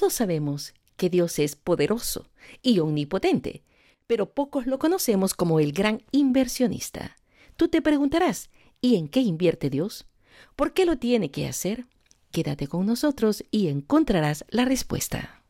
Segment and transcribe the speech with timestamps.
[0.00, 2.30] Todos sabemos que Dios es poderoso
[2.62, 3.64] y omnipotente,
[4.06, 7.18] pero pocos lo conocemos como el gran inversionista.
[7.58, 8.48] Tú te preguntarás,
[8.80, 10.06] ¿y en qué invierte Dios?
[10.56, 11.84] ¿Por qué lo tiene que hacer?
[12.32, 15.42] Quédate con nosotros y encontrarás la respuesta.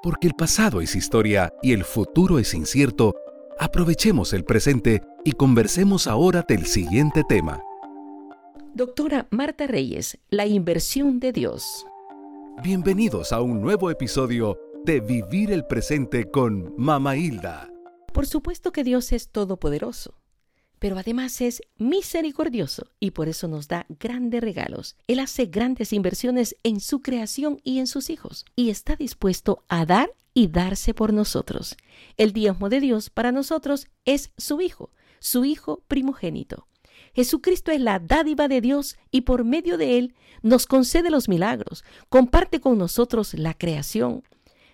[0.00, 3.16] Porque el pasado es historia y el futuro es incierto,
[3.58, 7.60] aprovechemos el presente y conversemos ahora del siguiente tema.
[8.74, 11.84] Doctora Marta Reyes, la inversión de Dios.
[12.62, 17.70] Bienvenidos a un nuevo episodio de Vivir el Presente con Mama Hilda.
[18.12, 20.14] Por supuesto que Dios es todopoderoso
[20.78, 24.96] pero además es misericordioso y por eso nos da grandes regalos.
[25.06, 29.86] Él hace grandes inversiones en su creación y en sus hijos y está dispuesto a
[29.86, 31.76] dar y darse por nosotros.
[32.16, 36.66] El diezmo de Dios para nosotros es su Hijo, su Hijo primogénito.
[37.16, 41.82] Jesucristo es la dádiva de Dios y por medio de Él nos concede los milagros,
[42.10, 44.22] comparte con nosotros la creación.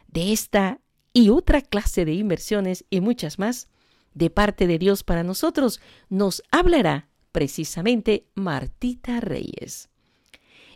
[0.08, 0.80] De esta
[1.12, 3.68] y otra clase de inversiones y muchas más,
[4.14, 9.88] de parte de Dios para nosotros, nos hablará precisamente Martita Reyes.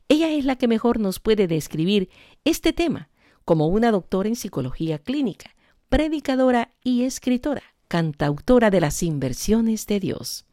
[0.06, 2.10] Ella es la que mejor nos puede describir
[2.44, 3.10] este tema
[3.44, 5.56] como una doctora en psicología clínica,
[5.88, 10.46] predicadora y escritora, cantautora de las inversiones de Dios.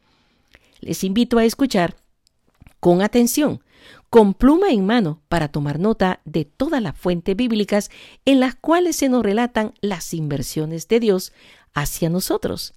[0.84, 1.96] Les invito a escuchar
[2.78, 3.64] con atención,
[4.10, 7.90] con pluma en mano, para tomar nota de todas las fuentes bíblicas
[8.26, 11.32] en las cuales se nos relatan las inversiones de Dios
[11.72, 12.74] hacia nosotros.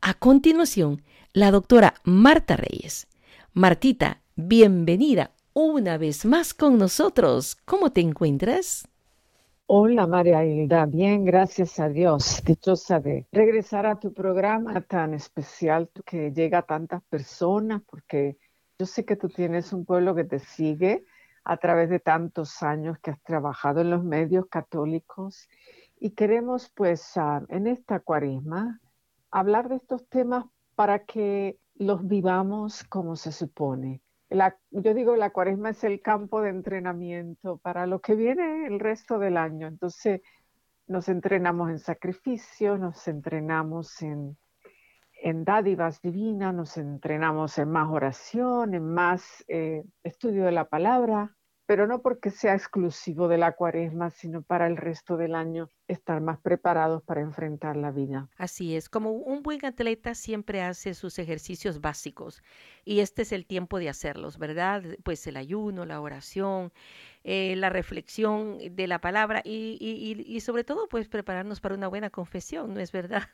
[0.00, 3.06] A continuación, la doctora Marta Reyes.
[3.52, 7.56] Martita, bienvenida una vez más con nosotros.
[7.64, 8.88] ¿Cómo te encuentras?
[9.68, 12.40] Hola María Hilda, bien, gracias a Dios.
[12.44, 18.38] Dichosa de regresar a tu programa tan especial que llega a tantas personas, porque
[18.78, 21.04] yo sé que tú tienes un pueblo que te sigue
[21.42, 25.48] a través de tantos años que has trabajado en los medios católicos
[25.98, 27.14] y queremos pues
[27.48, 28.80] en esta cuaresma
[29.32, 30.44] hablar de estos temas
[30.76, 34.00] para que los vivamos como se supone.
[34.30, 39.18] Yo digo, la cuaresma es el campo de entrenamiento para lo que viene el resto
[39.18, 39.66] del año.
[39.66, 40.20] Entonces,
[40.86, 44.36] nos entrenamos en sacrificio, nos entrenamos en,
[45.22, 51.36] en dádivas divinas, nos entrenamos en más oración, en más eh, estudio de la palabra,
[51.66, 56.20] pero no porque sea exclusivo de la cuaresma, sino para el resto del año estar
[56.20, 58.28] más preparados para enfrentar la vida.
[58.38, 62.42] Así es, como un buen atleta siempre hace sus ejercicios básicos
[62.84, 64.82] y este es el tiempo de hacerlos, ¿verdad?
[65.02, 66.72] Pues el ayuno, la oración,
[67.24, 72.10] eh, la reflexión de la palabra y, y, sobre todo pues prepararnos para una buena
[72.10, 73.24] confesión, ¿no es verdad?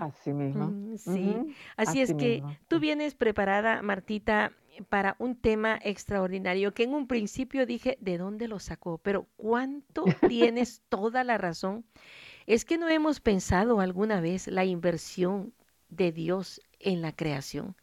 [0.00, 0.68] Así mismo.
[0.68, 1.36] Mm, sí,
[1.76, 4.52] así, es que tú vienes preparada, Martita,
[4.88, 8.98] para un tema extraordinario que en un principio dije, ¿de dónde lo sacó?
[8.98, 11.84] Pero ¿cuánto tienes toda la razón?
[12.46, 15.52] Es que no hemos pensado alguna vez la inversión
[15.88, 17.76] de Dios en la creación.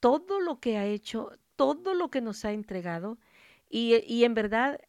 [0.00, 3.18] Todo lo que ha hecho, todo lo que nos ha entregado,
[3.68, 4.80] y, en verdad,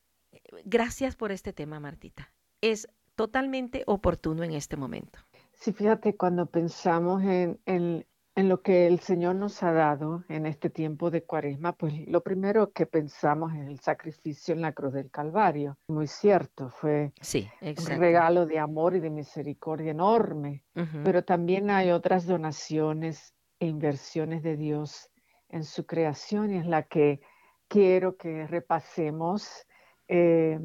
[0.63, 2.31] gracias por este tema, Martita.
[2.61, 5.19] Es totalmente oportuno en este momento.
[5.53, 8.05] Sí, fíjate, cuando pensamos en, en,
[8.43, 12.73] lo que el Señor nos ha dado en este tiempo de cuaresma, pues lo primero
[12.73, 15.77] que pensamos es el sacrificio en la cruz del Calvario.
[15.87, 20.63] Muy cierto, fue sí, un regalo de amor y de misericordia enorme,
[21.05, 25.09] pero también hay otras donaciones e inversiones de Dios
[25.47, 27.21] en su creación y es la que
[27.69, 29.65] quiero que repasemos
[30.09, 30.59] eh,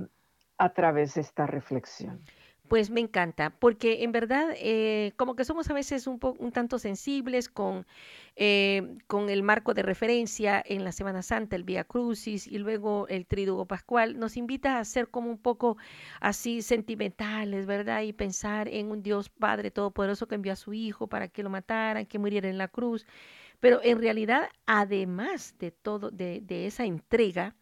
[0.58, 2.20] a través de esta reflexión.
[2.70, 6.78] Pues me encanta, porque en verdad eh, como que somos a veces un, un tanto
[6.78, 7.84] sensibles con,
[8.36, 13.08] eh, con el marco de referencia en la Semana Santa, el Vía Crucis y luego
[13.08, 15.78] el Triduo Pascual, nos invita a ser como un poco
[16.20, 18.02] así sentimentales, ¿verdad?
[18.02, 21.50] Y pensar en un Dios Padre Todopoderoso que envió a su Hijo para que lo
[21.50, 23.04] mataran, que muriera en la cruz.
[23.58, 27.56] Pero en realidad, además de todo, de, esa entrega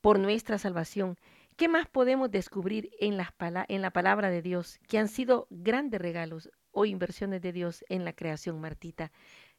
[0.00, 1.18] por nuestra salvación,
[1.60, 6.86] ¿qué más podemos descubrir en, la palabra de Dios, que han sido grandes regalos o
[6.86, 9.12] inversiones de Dios en la creación, Martita?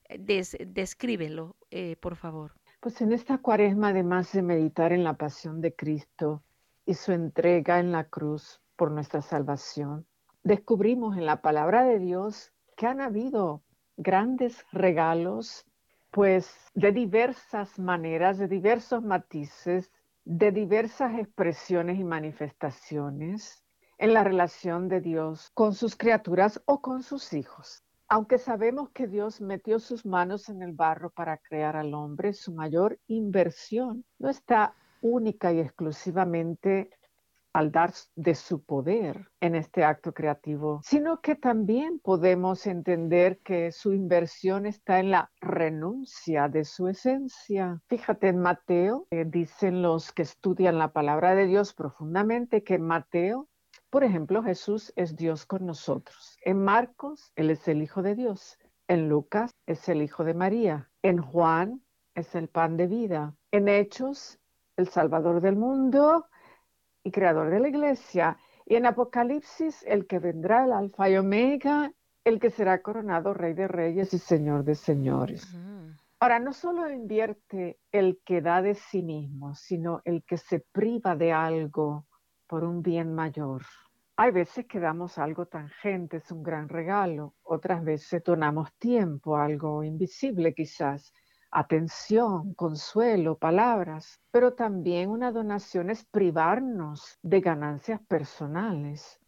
[0.10, 2.54] Des, descríbelo, eh, por favor.
[2.80, 6.42] Pues en esta cuaresma, además de meditar en la pasión de Cristo
[6.88, 10.08] y su entrega en la cruz por nuestra salvación,
[10.42, 13.62] descubrimos en la palabra de Dios que han habido
[13.96, 15.68] grandes regalos,
[16.10, 19.92] pues de diversas maneras, de diversos matices,
[20.26, 23.64] de diversas expresiones y manifestaciones
[23.98, 27.84] en la relación de Dios con sus criaturas o con sus hijos.
[28.08, 32.54] Aunque sabemos que Dios metió sus manos en el barro para crear al hombre, su
[32.54, 36.90] mayor inversión no está única y exclusivamente
[37.54, 43.72] al dar de su poder en este acto creativo, sino que también podemos entender que
[43.72, 47.82] su inversión está en la renuncia de su esencia.
[47.88, 53.48] Fíjate en Mateo, eh, dicen los que estudian la palabra de Dios profundamente que Mateo
[53.92, 56.38] por ejemplo, Jesús es Dios con nosotros.
[56.46, 58.58] En Marcos, Él es el Hijo de Dios.
[58.88, 60.90] En Lucas, es el Hijo de María.
[61.02, 61.84] En Juan,
[62.16, 63.36] es el pan de vida.
[63.52, 64.40] En Hechos,
[64.78, 66.26] el Salvador del mundo
[67.04, 68.38] y Creador de la Iglesia.
[68.66, 71.92] Y en Apocalipsis, el que vendrá, el Alfa y Omega,
[72.24, 75.56] el que será coronado Rey de Reyes y Señor de Señores.
[76.20, 81.16] Ahora, no solo invierte el que da de sí mismo, sino el que se priva
[81.16, 82.06] de algo
[82.46, 83.64] por un bien mayor.
[84.18, 89.84] Hay veces que damos algo tangente, es un gran regalo, otras veces donamos tiempo, algo
[89.84, 91.12] invisible quizás,
[91.52, 99.20] atención, consuelo, palabras, pero también una donación es privarnos de ganancias personales,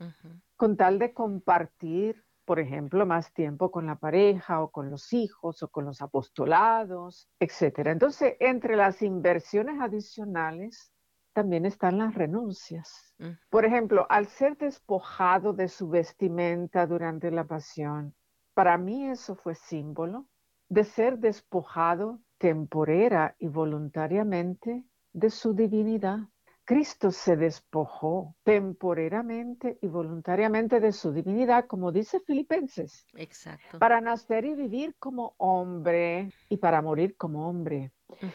[0.55, 5.63] con tal de compartir, por ejemplo, más tiempo con la pareja o con los hijos
[5.63, 7.87] o con los apostolados, etc.
[7.87, 10.93] Entonces, entre las inversiones adicionales
[11.33, 13.15] también están las renuncias.
[13.49, 18.13] Por ejemplo, al ser despojado de su vestimenta durante la pasión,
[18.53, 20.27] para mí eso fue símbolo
[20.73, 26.17] de ser despojado temporera y voluntariamente de su divinidad.
[26.65, 33.05] Cristo se despojó temporeramente y voluntariamente de su divinidad, como dice Filipenses.
[33.13, 33.77] Exacto.
[33.77, 37.91] Para nacer y vivir como hombre y para morir como hombre.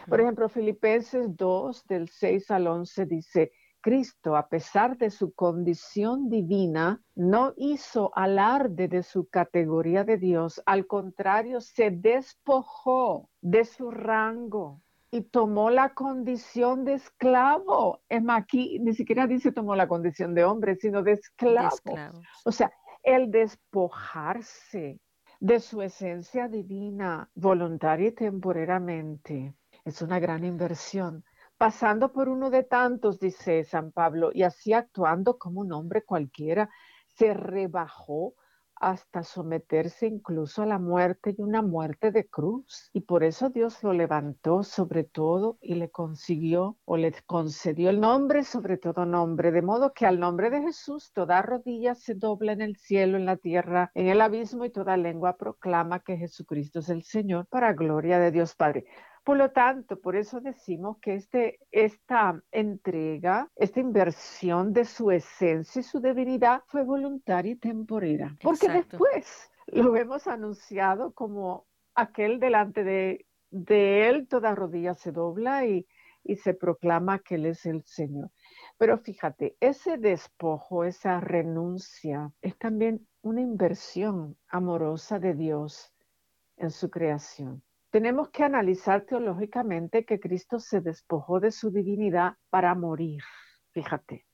[0.08, 3.50] Por ejemplo, Filipenses 2, del 6 al 11 dice,
[3.88, 10.62] Cristo, a pesar de su condición divina, no hizo alarde de su categoría de Dios,
[10.66, 18.02] al contrario, se despojó de su rango y tomó la condición de esclavo.
[18.10, 21.70] Es más, aquí ni siquiera dice tomó la condición de hombre, sino de esclavo.
[22.44, 22.70] O sea,
[23.02, 25.00] el despojarse
[25.40, 29.54] de su esencia divina voluntaria y temporeramente
[29.86, 31.24] es una gran inversión.
[31.58, 36.70] Pasando por uno de tantos, dice San Pablo, y así actuando como un hombre cualquiera,
[37.08, 38.34] se rebajó
[38.80, 42.90] hasta someterse incluso a la muerte y una muerte de cruz.
[42.92, 47.98] Y por eso Dios lo levantó sobre todo y le consiguió o le concedió el
[48.00, 52.52] nombre sobre todo nombre, de modo que al nombre de Jesús toda rodilla se dobla
[52.52, 56.78] en el cielo, en la tierra, en el abismo y toda lengua proclama que Jesucristo
[56.78, 58.86] es el Señor para gloria de Dios Padre.
[59.24, 65.80] Por lo tanto, por eso decimos que este, esta entrega, esta inversión de su esencia
[65.80, 68.36] y su debilidad fue voluntaria y temporera.
[68.42, 75.66] Porque después lo hemos anunciado como aquel delante de, de él, toda rodilla se dobla
[75.66, 75.86] y,
[76.24, 78.30] y se proclama que él es el Señor.
[78.76, 85.92] Pero fíjate, ese despojo, esa renuncia, es también una inversión amorosa de Dios
[86.56, 87.62] en su creación.
[87.90, 93.22] Tenemos que analizar teológicamente que Cristo se despojó de su divinidad para morir,
[93.70, 94.26] fíjate,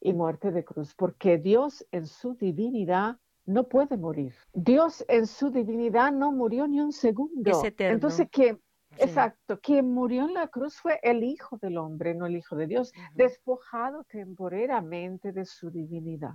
[0.00, 4.34] y muerte de cruz, porque Dios en su divinidad no puede morir.
[4.52, 7.50] Dios en su divinidad no murió ni un segundo.
[7.50, 7.94] Es eterno.
[7.94, 8.60] Entonces, ¿quién?
[8.96, 12.66] Exacto, quien murió en la cruz fue el Hijo del Hombre, no el Hijo de
[12.66, 16.34] Dios, despojado temporeramente de su divinidad.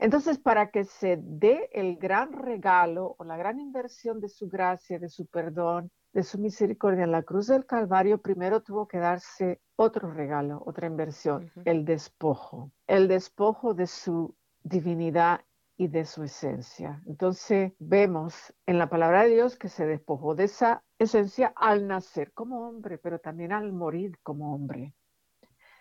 [0.00, 4.98] Entonces, para que se dé el gran regalo o la gran inversión de su gracia,
[4.98, 9.60] de su perdón, de su misericordia en la cruz del Calvario, primero tuvo que darse
[9.76, 15.42] otro regalo, otra inversión, el despojo, el despojo de su divinidad
[15.76, 17.02] y de su esencia.
[17.06, 22.32] Entonces vemos en la palabra de Dios que se despojó de esa esencia al nacer
[22.32, 24.94] como hombre, pero también al morir como hombre,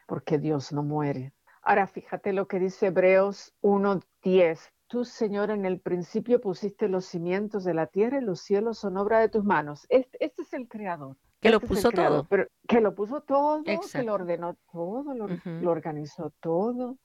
[0.05, 1.33] porque Dios no muere.
[1.67, 4.71] Ahora fíjate lo que dice Hebreos 1.10.
[4.85, 8.97] Tú, Señor, en el principio pusiste los cimientos de la tierra y los cielos son
[8.97, 9.87] obra de tus manos.
[9.89, 11.17] Este, es el creador.
[11.41, 12.27] Que lo este puso todo.
[12.29, 16.99] Pero, que lo puso todo, que lo ordenó todo, lo, lo, organizó todo,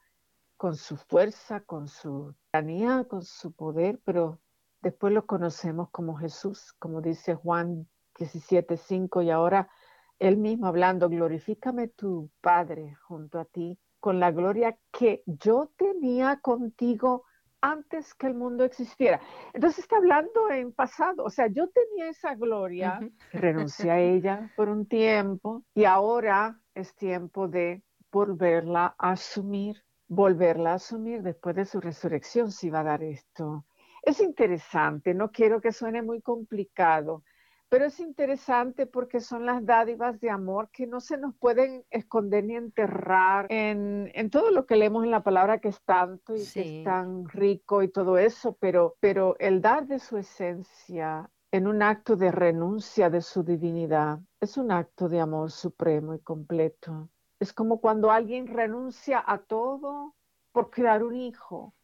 [0.58, 4.40] con su fuerza, con su tiranía, con su poder, pero
[4.82, 9.70] después lo conocemos como Jesús, como dice Juan 17.5, y ahora
[10.18, 16.40] él mismo hablando, glorifícame tu Padre junto a ti con la gloria que yo tenía
[16.40, 17.24] contigo
[17.60, 19.20] antes que el mundo existiera.
[19.52, 22.98] Entonces está hablando en pasado, o sea, yo tenía esa gloria,
[23.32, 30.72] renuncié a ella por un tiempo y ahora es tiempo de volverla a asumir, volverla
[30.72, 33.64] a asumir después de su resurrección, si va a dar esto.
[34.02, 37.22] Es interesante, no quiero que suene muy complicado,
[37.70, 42.44] Pero es interesante porque son las dádivas de amor que no se nos pueden esconder
[42.44, 46.44] ni enterrar en, en todo lo que leemos en la palabra que es tanto y
[46.52, 51.68] que es tan rico y todo eso, pero, pero el dar de su esencia en
[51.68, 57.08] un acto de renuncia de su divinidad es un acto de amor supremo y completo.
[57.38, 60.16] Es como cuando alguien renuncia a todo
[60.52, 61.74] por crear un hijo.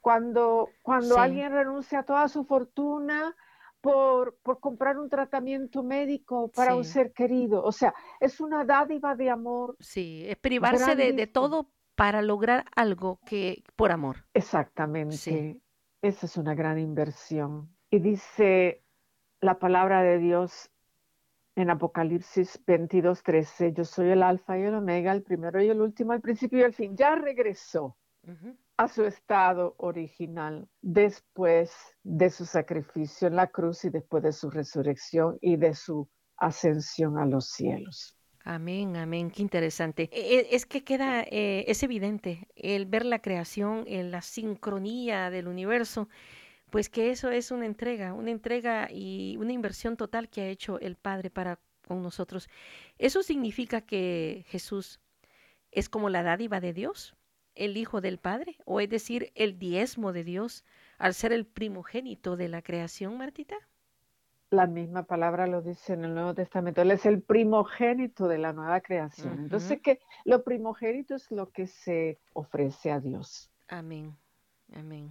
[0.00, 3.36] Cuando, cuando alguien renuncia a toda su fortuna
[3.82, 7.62] por, por comprar un tratamiento médico para un ser querido.
[7.62, 9.76] O sea, es una dádiva de amor.
[9.80, 14.24] Sí, es privarse de, todo para lograr algo que por amor.
[14.32, 15.60] Exactamente.
[16.00, 17.68] Esa es una gran inversión.
[17.90, 18.82] Y dice
[19.40, 20.70] la palabra de Dios
[21.56, 25.80] en Apocalipsis 22, 13, yo soy el alfa y el omega, el primero y el
[25.80, 26.96] último, el principio y el fin.
[26.96, 27.96] Ya regresó
[28.82, 31.72] a su estado original después
[32.02, 37.18] de su sacrificio en la cruz y después de su resurrección y de su ascensión
[37.18, 38.16] a los cielos.
[38.44, 40.10] Amén, amén, qué interesante.
[40.12, 45.30] E, e, es que queda, eh, es evidente el ver la creación, en la sincronía
[45.30, 46.08] del universo,
[46.70, 50.80] pues que eso es una entrega, una entrega y una inversión total que ha hecho
[50.80, 52.48] el Padre para con nosotros.
[52.98, 55.00] ¿Eso significa que Jesús
[55.70, 57.14] es como la dádiva de Dios?
[57.54, 60.64] El Hijo del Padre, o es decir, el diezmo de Dios,
[60.98, 63.56] al ser el primogénito de la creación, Martita?
[64.50, 66.82] La misma palabra lo dice en el Nuevo Testamento.
[66.82, 69.38] Él es el primogénito de la nueva creación.
[69.38, 73.50] Entonces, que lo primogénito es lo que se ofrece a Dios.
[73.68, 74.14] Amén.
[74.74, 75.10] Amén.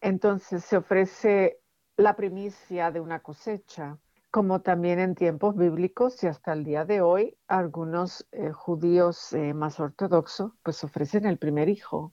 [0.00, 1.58] Entonces, se ofrece
[1.98, 3.98] la primicia de una cosecha
[4.34, 9.54] como también en tiempos bíblicos y hasta el día de hoy, algunos eh, judíos eh,
[9.54, 12.12] más ortodoxos pues ofrecen el primer hijo.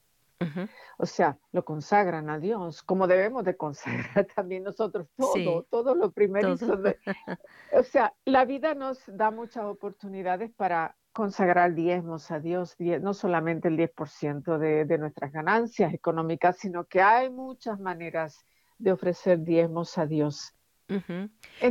[1.00, 6.12] O sea, lo consagran a Dios, como debemos de consagrar también nosotros todo, todo lo
[6.12, 6.54] primero.
[7.74, 13.68] o sea, la vida nos da muchas oportunidades para consagrar diezmos a Dios, no solamente
[13.68, 18.46] el 10% de, de nuestras ganancias económicas, sino que hay muchas maneras
[18.78, 20.54] de ofrecer diezmos a Dios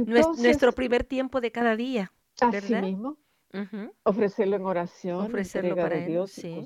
[0.06, 2.12] nuestro primer tiempo de cada día.
[2.40, 3.18] Así mismo.
[4.04, 6.64] Ofrecerlo en oración, ofrecerlo para Dios, sí.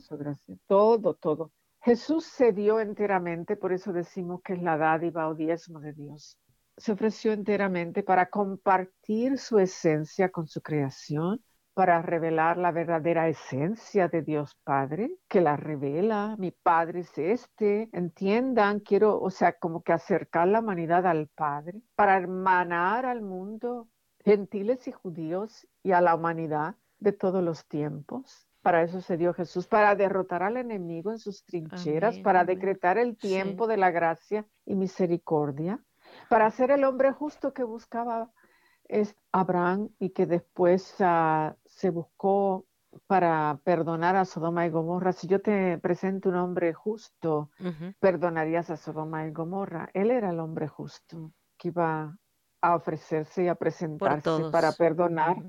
[0.66, 1.52] todo, todo.
[1.80, 6.38] Jesús se dio enteramente, por eso decimos que es la dádiva o diezmo de Dios.
[6.76, 11.42] Se ofreció enteramente para compartir su esencia con su creación,
[11.74, 17.90] para revelar la verdadera esencia de Dios Padre, que la revela, mi Padre es este,
[17.92, 23.88] entiendan, quiero, o sea, como que acercar la humanidad al Padre, para hermanar al mundo,
[24.24, 28.48] gentiles y judíos, y a la humanidad de todos los tiempos.
[28.62, 33.16] Para eso se dio Jesús, para derrotar al enemigo en sus trincheras, para decretar el
[33.18, 35.84] tiempo de la gracia y misericordia,
[36.30, 38.30] para ser el hombre justo que buscaba
[38.94, 42.64] es Abraham y que después ah, se buscó
[43.08, 45.12] para perdonar a Sodoma y Gomorra.
[45.12, 47.50] Si yo te presento un hombre justo,
[47.98, 49.90] perdonarías a Sodoma y Gomorra.
[49.94, 52.16] Él era el hombre justo que iba
[52.60, 55.42] a ofrecerse y a presentarse para perdonar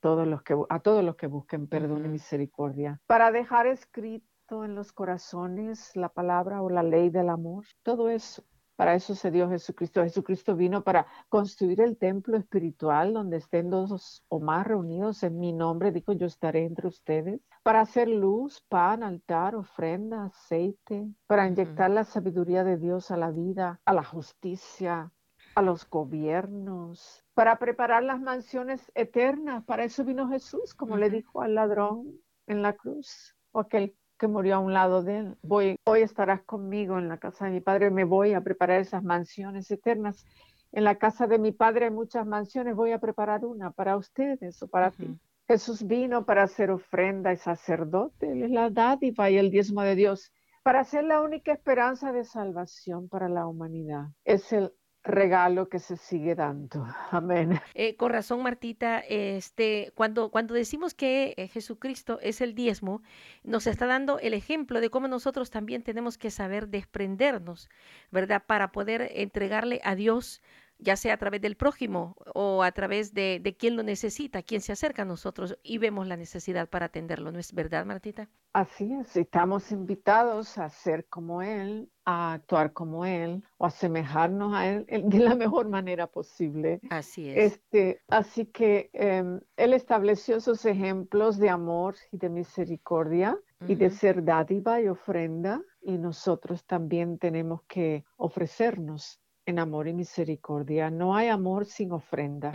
[0.00, 3.00] todos los que, a todos los que busquen perdón y misericordia.
[3.06, 7.64] Para dejar escrito en los corazones la palabra o la ley del amor.
[7.82, 8.44] Todo eso
[8.76, 10.02] para eso se dio Jesucristo.
[10.02, 15.52] Jesucristo vino para construir el templo espiritual donde estén dos o más reunidos en mi
[15.52, 15.92] nombre.
[15.92, 17.40] Dijo, yo estaré entre ustedes.
[17.62, 21.06] Para hacer luz, pan, altar, ofrenda, aceite.
[21.26, 25.12] Para inyectar la sabiduría de Dios a la vida, a la justicia,
[25.54, 27.24] a los gobiernos.
[27.34, 29.64] Para preparar las mansiones eternas.
[29.64, 33.36] Para eso vino Jesús, como le dijo al ladrón en la cruz.
[33.52, 35.36] O aquel que murió a un lado de él.
[35.42, 39.02] Voy, hoy estarás conmigo en la casa de mi padre, me voy a preparar esas
[39.02, 40.24] mansiones eternas.
[40.70, 44.62] En la casa de mi padre hay muchas mansiones, voy a preparar una para ustedes
[44.62, 45.18] o para ti.
[45.48, 49.96] Jesús vino para hacer ofrenda y sacerdote, él es la dádiva y el diezmo de
[49.96, 54.04] Dios, para ser la única esperanza de salvación para la humanidad.
[54.24, 54.72] Es el
[55.04, 56.86] regalo que se sigue dando.
[57.10, 57.60] Amén.
[57.74, 63.02] Eh, con razón, Martita, este, cuando, cuando decimos que eh, Jesucristo es el diezmo,
[63.42, 67.68] nos está dando el ejemplo de cómo nosotros también tenemos que saber desprendernos,
[68.10, 68.44] ¿verdad?
[68.46, 70.42] Para poder entregarle a Dios
[70.82, 74.60] ya sea a través del prójimo o a través de, de, quien lo necesita, quien
[74.60, 78.28] se acerca a nosotros y vemos la necesidad para atenderlo, ¿no es verdad, Martita?
[78.52, 84.54] Así es, estamos invitados a ser como Él, a actuar como Él o a asemejarnos
[84.54, 86.80] a Él de la mejor manera posible.
[86.90, 87.54] Así es.
[87.54, 93.90] Este, así que em, Él estableció esos ejemplos de amor y de misericordia y de
[93.90, 100.90] ser dádiva y ofrenda y nosotros también tenemos que ofrecernos en amor y misericordia.
[100.90, 102.52] No hay amor sin ofrenda.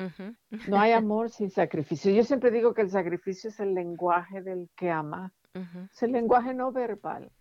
[0.68, 2.12] No hay amor sin sacrificio.
[2.12, 5.34] Yo siempre digo que el sacrificio es el lenguaje del que ama.
[5.92, 7.32] Es el lenguaje no verbal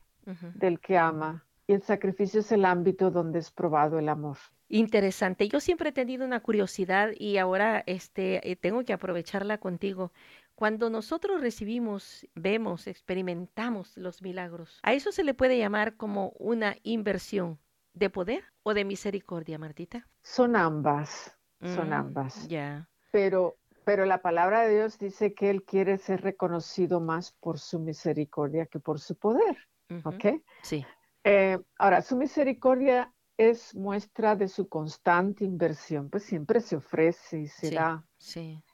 [0.55, 1.45] del que ama.
[1.67, 4.39] Y el sacrificio es el ámbito donde es probado el amor.
[4.69, 5.49] Interesante.
[5.49, 10.13] Yo siempre he tenido una curiosidad y ahora este, eh, tengo que aprovecharla contigo.
[10.55, 16.77] Cuando nosotros recibimos, vemos, experimentamos los milagros, ¿a eso se le puede llamar como una
[16.83, 17.59] inversión
[17.97, 20.07] de poder o de misericordia, Martita?
[20.23, 22.47] Son ambas, son mm, ambas.
[22.47, 22.89] Ya.
[23.11, 27.81] Pero, pero la palabra de Dios dice que Él quiere ser reconocido más por su
[27.81, 29.57] misericordia que por su poder.
[30.05, 30.43] ¿Ok?
[30.63, 30.85] Sí.
[31.25, 37.47] Eh, ahora, su misericordia es muestra de su constante inversión, pues siempre se ofrece y
[37.47, 38.05] será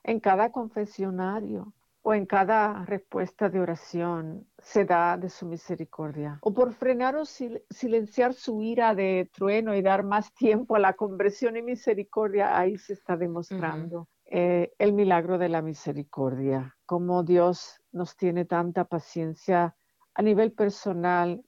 [0.05, 6.39] en cada confesionario o en cada respuesta de oración se da de su misericordia.
[6.43, 10.95] O por frenar o silenciar su ira de trueno y dar más tiempo a la
[10.95, 17.81] conversión y misericordia, ahí se está demostrando eh, el milagro de la misericordia, como Dios
[17.93, 19.77] nos tiene tanta paciencia
[20.15, 21.45] a nivel personal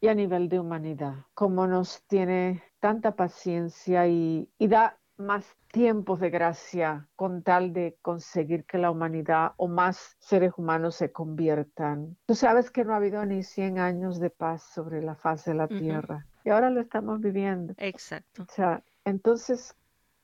[0.00, 6.30] y a nivel de humanidad, como nos tiene tanta paciencia y, da más tiempos de
[6.30, 12.16] gracia con tal de conseguir que la humanidad o más seres humanos se conviertan.
[12.26, 15.54] Tú sabes que no ha habido ni 100 años de paz sobre la faz de
[15.54, 17.74] la tierra y ahora lo estamos viviendo.
[17.78, 18.42] Exacto.
[18.42, 19.74] O sea, entonces,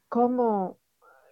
[0.08, 0.78] ¿cómo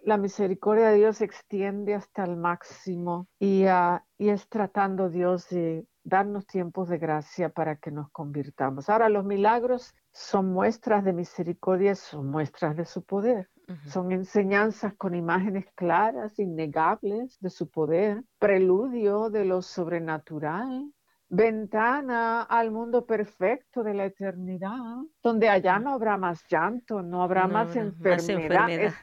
[0.01, 5.49] la misericordia de Dios se extiende hasta el máximo y, uh, y es tratando Dios
[5.49, 8.89] de darnos tiempos de gracia para que nos convirtamos.
[8.89, 13.49] Ahora, los milagros son muestras de misericordia, son muestras de su poder.
[13.87, 20.91] Son enseñanzas con imágenes claras, innegables de su poder, preludio de lo sobrenatural,
[21.29, 27.47] ventana al mundo perfecto de la eternidad, donde allá no habrá más llanto, no habrá
[27.47, 28.93] más, enfermedad.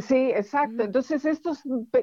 [0.00, 0.82] sí, exacto.
[0.82, 1.62] Entonces estos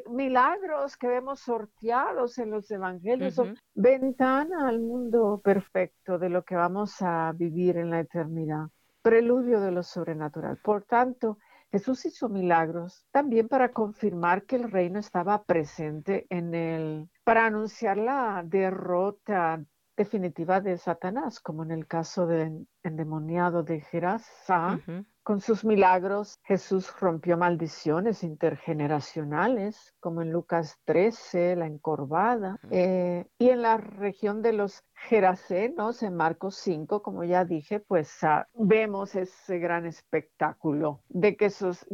[0.09, 6.55] milagros que vemos sorteados en los evangelios son ventana al mundo perfecto de lo que
[6.55, 8.67] vamos a vivir en la eternidad,
[9.03, 10.57] preludio de lo sobrenatural.
[10.63, 11.37] Por tanto,
[11.73, 17.97] Jesús hizo milagros también para confirmar que el reino estaba presente en el para anunciar
[17.97, 19.65] la derrota
[19.97, 24.79] definitiva de Satanás, como en el caso del endemoniado de Gerasa.
[25.23, 33.49] Con sus milagros, Jesús rompió maldiciones intergeneracionales, como en Lucas 13, la encorvada, eh, y
[33.49, 39.15] en la región de los Gerasenos, en Marcos 5, como ya dije, pues ah, vemos
[39.15, 41.85] ese gran espectáculo de que esos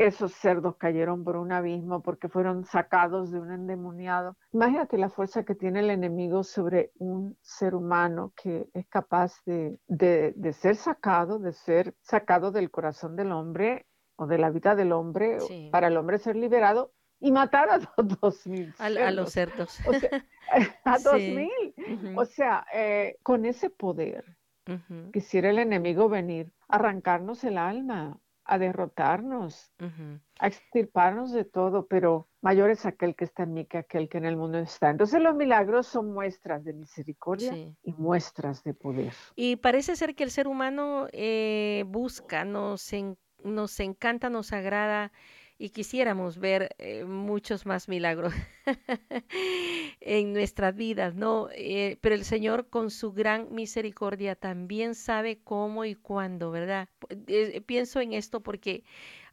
[0.00, 4.34] esos cerdos cayeron por un abismo porque fueron sacados de un endemoniado.
[4.50, 9.78] Imagínate la fuerza que tiene el enemigo sobre un ser humano que es capaz de,
[10.54, 13.86] ser sacado, de ser sacado del corazón del hombre
[14.16, 15.36] o de la vida del hombre
[15.70, 17.78] para el hombre ser liberado y matar a
[18.22, 18.74] dos mil.
[18.78, 19.78] A, los cerdos.
[20.84, 21.74] a dos mil.
[22.16, 24.24] O sea, eh, con ese poder
[25.12, 28.18] quisiera el enemigo venir, arrancarnos el alma,
[28.50, 29.70] a derrotarnos,
[30.40, 34.18] a extirparnos de todo, pero mayor es aquel que está en mí que aquel que
[34.18, 34.90] en el mundo está.
[34.90, 39.12] Entonces los milagros son muestras de misericordia y muestras de poder.
[39.36, 42.90] Y parece ser que el ser humano eh, busca, nos,
[43.44, 45.12] nos encanta, nos agrada
[45.60, 48.32] y quisiéramos ver eh, muchos más milagros
[50.00, 51.50] en nuestras vidas, ¿no?
[51.52, 56.88] Eh, pero el Señor con su gran misericordia también sabe cómo y cuándo, ¿verdad?
[57.26, 58.84] Eh, pienso en esto porque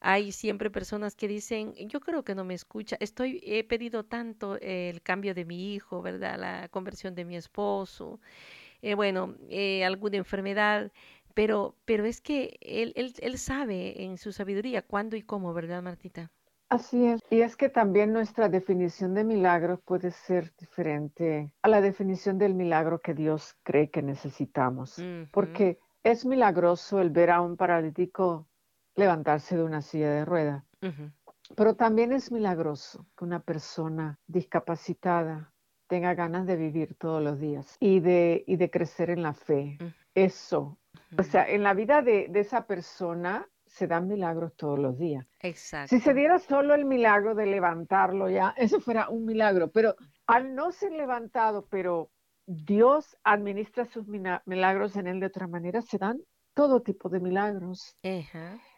[0.01, 4.57] hay siempre personas que dicen, yo creo que no me escucha, estoy, he pedido tanto
[4.59, 6.37] el cambio de mi hijo, ¿verdad?
[6.37, 8.19] La conversión de mi esposo,
[8.95, 9.35] bueno,
[9.85, 10.91] alguna enfermedad
[11.37, 15.83] pero, pero es que él, él, él sabe en su sabiduría cuándo y cómo, ¿verdad,
[15.83, 16.31] Martita?
[16.67, 17.21] Así es.
[17.29, 22.55] Y es que también nuestra definición de milagro puede ser diferente a la definición del
[22.55, 24.99] milagro que Dios cree que necesitamos.
[25.31, 28.47] Porque es milagroso el ver a un paralítico
[28.95, 30.65] levantarse de una silla de rueda.
[31.55, 35.53] Pero también es milagroso que una persona discapacitada
[35.85, 39.77] tenga ganas de vivir todos los días y de, y de crecer en la fe.
[40.15, 40.79] Eso
[41.17, 45.25] o sea, en la vida de, esa persona se dan milagros todos los días.
[45.39, 45.95] Exacto.
[45.95, 50.55] Si se diera solo el milagro de levantarlo ya, eso fuera un milagro, pero al
[50.55, 52.09] no ser levantado, pero
[52.45, 56.19] Dios administra sus milagros en él de otra manera, se dan
[56.53, 57.97] todo tipo de milagros.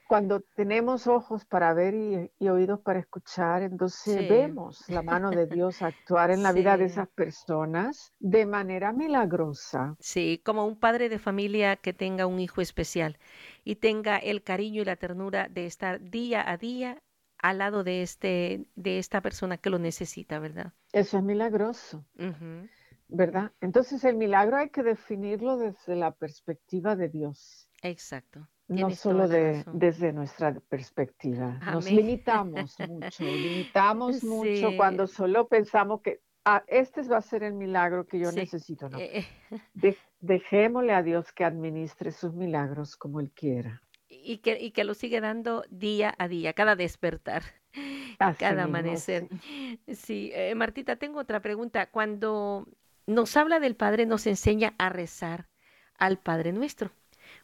[0.10, 1.93] Cuando tenemos ojos para ver
[2.39, 6.86] y, oídos para escuchar, entonces vemos la mano de Dios actuar en la vida de
[6.86, 9.95] esas personas de manera milagrosa.
[10.00, 13.19] Sí, como un padre de familia que tenga un hijo especial
[13.63, 17.04] y tenga el cariño y la ternura de estar día a día
[17.38, 20.74] al lado de este de esta persona que lo necesita, ¿verdad?
[20.91, 22.04] Eso es milagroso.
[23.10, 23.52] ¿Verdad?
[23.62, 27.69] Entonces el milagro hay que definirlo desde la perspectiva de Dios.
[27.84, 31.60] Exacto no solo de, desde nuestra perspectiva.
[31.71, 37.53] Nos limitamos mucho, limitamos mucho cuando solo pensamos que ah, este va a ser el
[37.53, 38.88] milagro que yo necesito.
[38.89, 38.99] No.
[38.99, 39.25] Eh,
[39.82, 39.97] eh.
[40.19, 43.82] dejémosle a Dios que administre sus milagros como Él quiera.
[44.08, 47.43] Y que, y que lo sigue dando día a día, cada despertar,
[48.39, 49.27] cada amanecer.
[49.88, 51.89] Sí, eh, Martita, tengo otra pregunta.
[51.89, 52.67] Cuando
[53.08, 55.47] nos habla del Padre, nos enseña a rezar
[55.97, 56.91] al Padre nuestro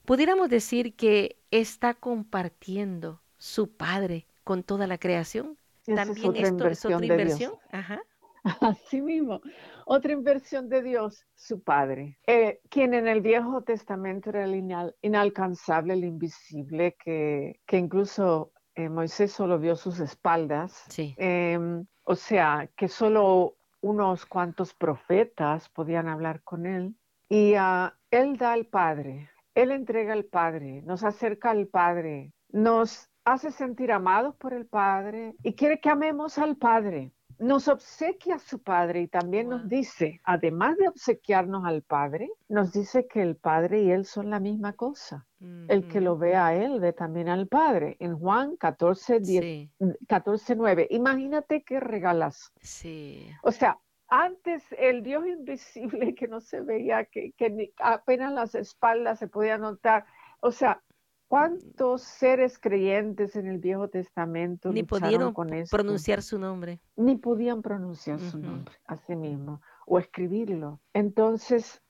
[0.06, 5.58] pudiéramos decir que está compartiendo su Padre con toda la creación.
[5.86, 7.54] También esto es otra inversión.
[7.72, 8.02] Ajá.
[8.62, 9.42] Así mismo,
[9.86, 14.64] otra inversión de Dios, su Padre, eh, quien en el Viejo Testamento era el
[15.02, 20.84] inalcanzable, el invisible, que, que incluso eh, Moisés solo vio sus espaldas.
[20.90, 21.16] Sí.
[21.18, 26.96] Em, o sea, que solo unos cuantos profetas podían hablar con él.
[27.28, 33.10] Y ah, él da al Padre, él entrega al Padre, nos acerca al Padre, nos
[33.24, 37.12] hace sentir amados por el Padre y quiere que amemos al Padre.
[37.38, 42.72] Nos obsequia a su Padre y también nos dice, además de obsequiarnos al Padre, nos
[42.72, 45.28] dice que el Padre y Él son la misma cosa.
[45.68, 47.98] El que lo ve a Él ve también al Padre.
[48.00, 49.70] En Juan 14, 10,
[50.08, 50.88] 14 9.
[50.92, 52.54] Imagínate qué regalas.
[52.62, 53.28] Sí.
[53.44, 57.34] O sea, antes el Dios invisible que no se veía, que,
[57.80, 60.06] apenas las espaldas se podía notar.
[60.42, 60.84] O sea,
[61.28, 66.80] ¿cuántos seres creyentes en el Viejo Testamento ni pudieron con pronunciar su nombre?
[66.96, 70.82] Ni podían pronunciar su nombre, así mismo, o escribirlo.
[70.94, 71.82] Entonces,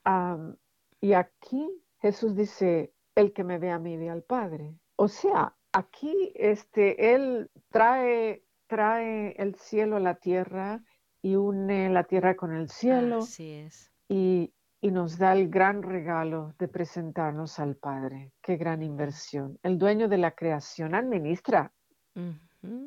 [1.01, 4.75] y aquí Jesús dice, el que me ve a mí ve al Padre.
[4.97, 10.83] O sea, aquí este, Él trae, trae el cielo a la tierra
[11.25, 13.17] y une la tierra con el cielo.
[13.17, 13.91] Así es.
[14.07, 18.31] Y, y nos da el gran regalo de presentarnos al Padre.
[18.43, 19.57] Qué gran inversión.
[19.63, 21.73] El dueño de la creación administra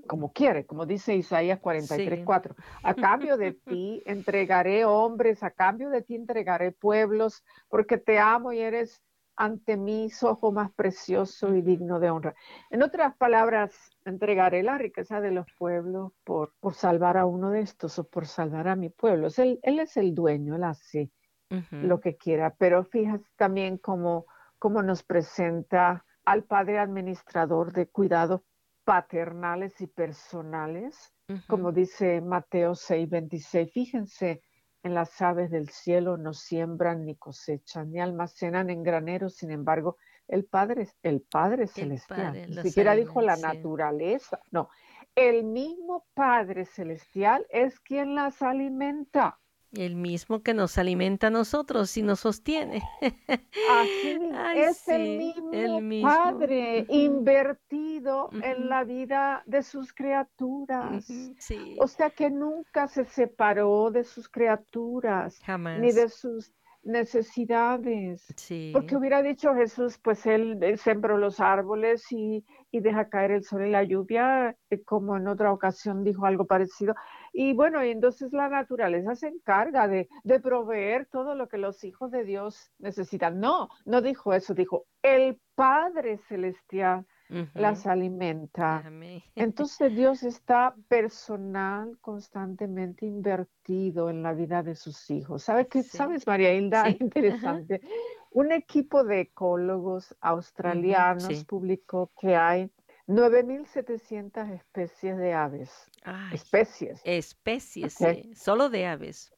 [0.07, 2.55] como quiere, como dice Isaías 43, 4.
[2.83, 8.53] A cambio de ti entregaré hombres, a cambio de ti entregaré pueblos, porque te amo
[8.53, 9.03] y eres
[9.38, 12.35] ante mí ojo más precioso y digno de honra.
[12.70, 13.72] En otras palabras,
[14.05, 18.27] entregaré la riqueza de los pueblos por, por salvar a uno de estos o por
[18.27, 19.29] salvar a mi pueblo.
[19.37, 21.12] él, es el dueño, él hace
[21.70, 24.27] lo que quiera, pero fíjate también cómo,
[24.59, 28.42] cómo nos presenta al Padre Administrador de cuidados
[28.85, 31.14] paternales y personales,
[31.46, 33.72] como dice Mateo 6, 26.
[33.72, 34.42] Fíjense,
[34.82, 39.96] en las aves del cielo no siembran ni cosechan ni almacenan en graneros, sin embargo,
[40.28, 44.68] el Padre, el Padre celestial, ni siquiera dijo la naturaleza, no,
[45.14, 49.40] el mismo Padre celestial es quien las alimenta.
[49.72, 52.83] El mismo que nos alimenta a nosotros y nos sostiene.
[53.00, 54.18] Así
[54.57, 61.07] es el, mismo Padre invertido en la vida de sus criaturas.
[61.78, 65.38] O sea que nunca se separó de sus criaturas,
[65.78, 66.52] ni de sus
[66.88, 68.27] necesidades.
[68.72, 73.70] Porque hubiera dicho Jesús, pues él, sembró los árboles y, deja caer el sol y
[73.70, 76.94] la lluvia, eh, como en otra ocasión dijo algo parecido.
[77.33, 81.85] Y bueno, y entonces la naturaleza se encarga de, de proveer todo lo que los
[81.85, 83.38] hijos de Dios necesitan.
[83.40, 87.07] No, no dijo eso, dijo el Padre Celestial
[87.54, 88.82] las alimenta.
[89.34, 95.42] Entonces Dios está personal, constantemente invertido en la vida de sus hijos.
[95.42, 95.82] ¿Sabes qué?
[95.82, 96.88] ¿Sabes, María Hilda?
[97.00, 97.80] Interesante.
[98.30, 102.70] Un equipo de ecólogos australianos publicó que hay
[103.06, 105.70] 9.700 especies de aves.
[106.32, 107.00] especies.
[107.04, 108.30] Especies, sí.
[108.34, 109.32] solo de aves.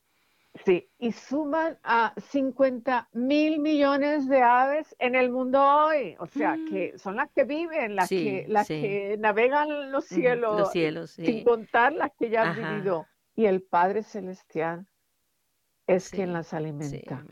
[0.65, 6.57] Sí, y suman a 50 mil millones de aves en el mundo hoy, o sea,
[6.69, 6.99] que mm.
[6.99, 11.93] son las que viven, las, que, las que navegan los cielos, los cielos sin contar
[11.93, 13.07] las que ya han vivido.
[13.37, 14.87] Y el Padre Celestial
[15.87, 17.25] es quien las alimenta.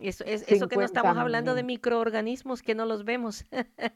[0.00, 3.46] Eso, es, eso que no estamos hablando de microorganismos que no los vemos.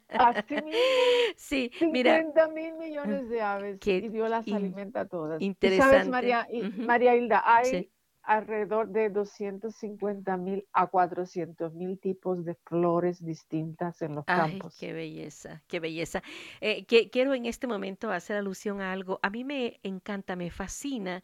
[0.08, 0.70] Así mismo.
[1.36, 5.40] Sí, 50 mil millones de aves y Dios las alimenta todas.
[5.42, 5.96] Interesante.
[5.96, 6.46] ¿Sabes, María,
[6.76, 7.42] María Hilda?
[7.44, 7.90] Hay
[8.24, 14.76] alrededor de 250 mil a 400 mil tipos de flores distintas en los Ay, campos.
[14.78, 16.22] qué belleza, qué belleza.
[16.60, 19.20] Eh, quiero en este momento hacer alusión a algo.
[19.22, 21.22] A mí me encanta, me fascina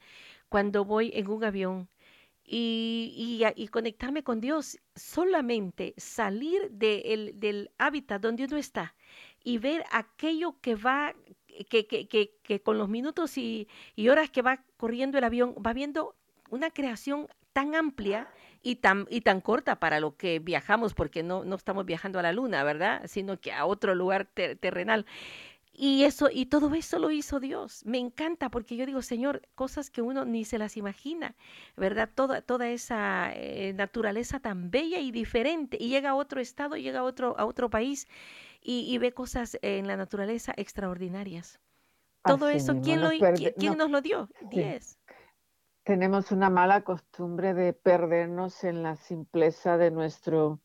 [0.48, 1.88] cuando voy en un avión
[2.44, 8.96] y, y, conectarme con Dios, solamente salir del hábitat donde uno está
[9.44, 11.14] y ver aquello que va,
[11.68, 15.54] que, que, que, que con los minutos y, y, horas que va corriendo el avión,
[15.64, 16.16] va viendo
[16.50, 18.28] una creación tan amplia
[18.62, 22.22] y tan, y tan corta para lo que viajamos, porque no, no estamos viajando a
[22.22, 23.02] la luna, ¿verdad?
[23.06, 25.06] Sino que a otro lugar terrenal.
[25.72, 27.86] Y eso, y todo eso lo hizo Dios.
[27.86, 31.36] Me encanta porque yo digo, Señor, cosas que uno ni se las imagina,
[31.76, 32.10] ¿verdad?
[32.14, 35.78] Toda, toda esa eh, naturaleza tan bella y diferente.
[35.80, 38.08] Y llega a otro estado, llega a otro, a otro país
[38.60, 41.58] y, ve cosas en la naturaleza extraordinarias.
[42.24, 43.08] Todo eso, ¿quién, lo,
[43.56, 44.28] ¿quién, nos lo dio?
[44.50, 44.98] Diez.
[45.90, 50.60] Tenemos una mala costumbre de perdernos en la simpleza de nuestro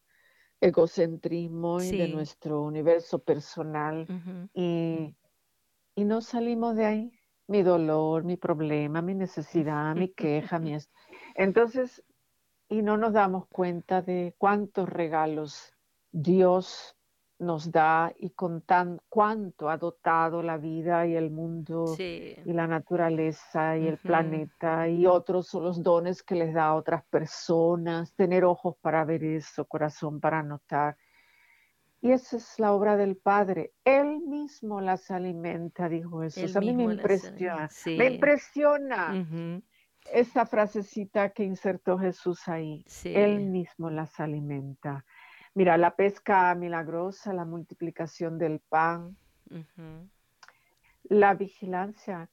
[0.61, 4.05] egocentrismo y de nuestro universo personal
[4.53, 5.15] y,
[5.95, 7.19] y, no salimos de ahí.
[7.47, 10.77] Mi dolor, mi problema, mi necesidad, mi queja, mi...
[11.33, 12.03] Entonces,
[12.69, 15.73] y no nos damos cuenta de cuántos regalos
[16.11, 16.94] Dios
[17.39, 22.67] nos da y con tan cuánto ha dotado la vida y el mundo y la
[22.67, 28.13] naturaleza y el planeta y otros son los dones que les da a otras personas,
[28.15, 30.95] tener ojos para ver eso, corazón para notar.
[32.01, 33.73] Y esa es la obra del Padre.
[33.83, 36.55] Él mismo las alimenta, dijo Jesús.
[36.55, 37.69] a mí me impresiona.
[37.85, 39.61] Me impresiona
[40.11, 42.85] esa frasecita que insertó Jesús ahí.
[43.03, 45.03] Él mismo las alimenta.
[45.55, 49.15] Mira, la pesca milagrosa, la multiplicación del pan,
[51.03, 52.29] la vigilancia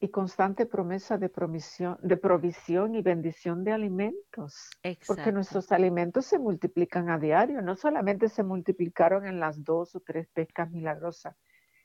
[0.00, 4.70] y constante promesa de, provisión, de provisión y bendición de alimentos.
[5.06, 10.00] Porque nuestros alimentos se multiplican a diario, no solamente se multiplicaron en las dos o
[10.00, 11.36] tres pescas milagrosas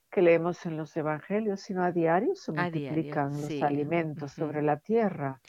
[0.10, 5.40] que leemos en los evangelios, sino a diario se multiplican los alimentos sobre la tierra,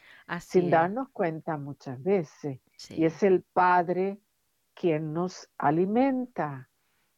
[0.41, 2.61] sin darnos cuenta muchas veces.
[2.91, 4.19] Y es el Padre
[4.75, 6.69] quien nos alimenta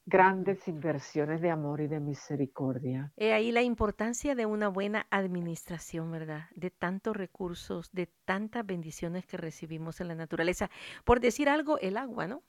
[0.06, 3.12] grandes inversiones de amor y de misericordia.
[3.16, 6.48] He ahí la importancia de una buena administración, ¿verdad?
[6.54, 10.70] De tantos recursos, de tantas bendiciones que recibimos en la naturaleza.
[11.04, 12.42] Por decir algo, el agua, ¿no?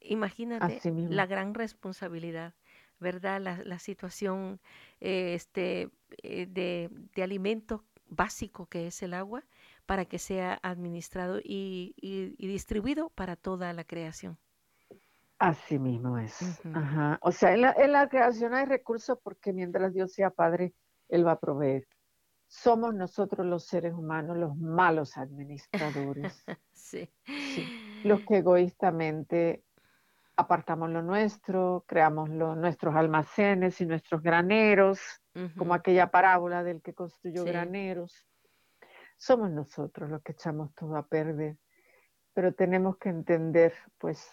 [0.00, 2.54] Imagínate la gran responsabilidad,
[2.98, 3.40] ¿verdad?
[3.64, 4.60] La, situación
[5.00, 5.90] eh, este,
[6.22, 9.44] eh, de, de alimento básico que es el agua
[9.86, 11.94] para que sea administrado y,
[12.38, 14.38] distribuido para toda la creación.
[15.38, 16.38] Así mismo es.
[17.20, 20.74] O sea, en la, creación hay recursos porque mientras Dios sea Padre,
[21.08, 21.86] Él va a proveer.
[22.48, 26.44] Somos nosotros los seres humanos los malos administradores.
[26.72, 27.10] sí.
[28.04, 29.62] Los que egoístamente
[30.36, 35.00] apartamos lo nuestro, creamos nuestros almacenes y nuestros graneros,
[35.56, 38.26] como aquella parábola del que construyó graneros
[39.16, 41.58] somos nosotros los que echamos todo a perder.
[42.32, 44.28] Pero tenemos que entender, pues,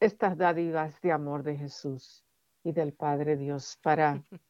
[0.00, 2.24] estas dádivas de amor de Jesús
[2.62, 4.22] y del Padre Dios para,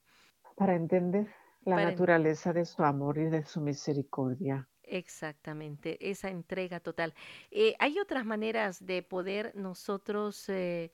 [0.57, 1.29] para entender
[1.63, 4.69] la naturaleza de su amor y de su misericordia.
[4.85, 7.13] Exactamente, esa entrega total.
[7.51, 10.93] Eh, hay otras maneras de poder nosotros eh,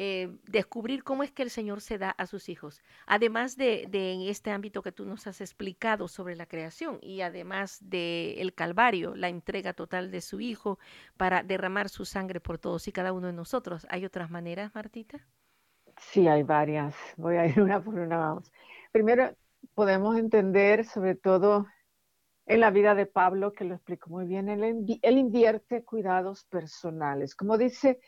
[0.00, 2.84] eh, descubrir cómo es que el Señor se da a sus hijos.
[3.04, 7.78] Además de, en este ámbito que tú nos has explicado sobre la creación y además
[7.80, 10.78] de el Calvario, la entrega total de su Hijo
[11.16, 13.88] para derramar su sangre por todos y cada uno de nosotros.
[13.90, 15.26] ¿Hay otras maneras, Martita?
[15.96, 16.94] Sí, hay varias.
[17.16, 18.52] Voy a ir una por una, vamos.
[18.92, 19.34] Primero,
[19.74, 21.66] podemos entender sobre todo
[22.46, 27.34] en la vida de Pablo, que lo explicó muy bien, él, él invierte cuidados personales.
[27.34, 27.98] Como dice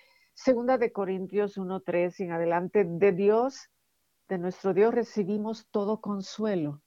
[0.43, 3.69] Segunda de Corintios 1.3 y en adelante, de Dios,
[4.27, 6.81] de nuestro Dios recibimos todo consuelo.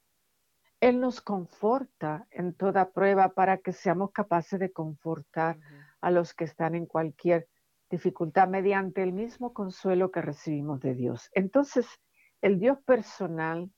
[0.80, 5.60] Él nos conforta en toda prueba para que seamos capaces de confortar
[6.00, 7.46] a los que están en cualquier
[7.88, 11.30] dificultad mediante el mismo consuelo que recibimos de Dios.
[11.32, 11.86] Entonces,
[12.42, 13.70] el Dios personal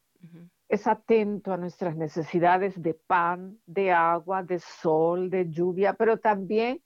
[0.70, 6.80] es atento a nuestras necesidades de pan, de agua, de sol, de lluvia, pero también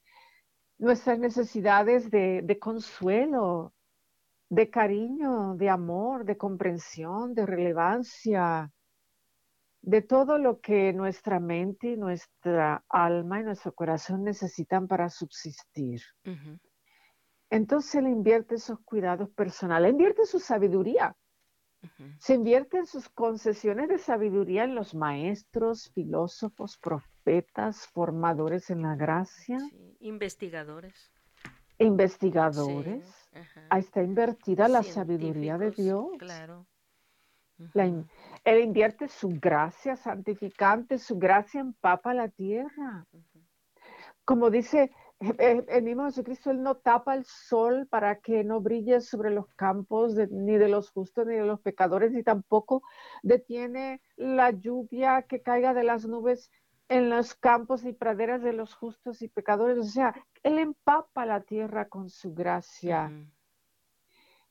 [0.81, 3.73] nuestras necesidades de, consuelo,
[4.49, 8.73] de cariño, de amor, de comprensión, de relevancia,
[9.83, 16.01] de todo lo que nuestra mente, nuestra alma y nuestro corazón necesitan para subsistir.
[17.51, 21.15] Entonces él invierte esos cuidados personales, invierte su sabiduría.
[22.19, 28.83] Se invierte en sus concesiones de sabiduría en los maestros, filósofos, profetas profetas, formadores en
[28.83, 29.59] la gracia,
[30.01, 31.13] investigadores.
[31.79, 33.31] Investigadores.
[33.69, 36.09] Ahí está invertida la sabiduría de Dios.
[36.19, 36.67] Claro.
[38.45, 43.07] él invierte su gracia santificante, su gracia empapa la tierra.
[44.25, 49.31] Como dice el mismo Jesucristo, Él no tapa el sol para que no brille sobre
[49.31, 52.83] los campos ni de los justos ni de los pecadores, ni tampoco
[53.23, 56.51] detiene la lluvia que caiga de las nubes
[56.91, 59.79] en los campos y praderas de los justos y pecadores.
[59.79, 63.11] O sea, Él empapa la tierra con su gracia.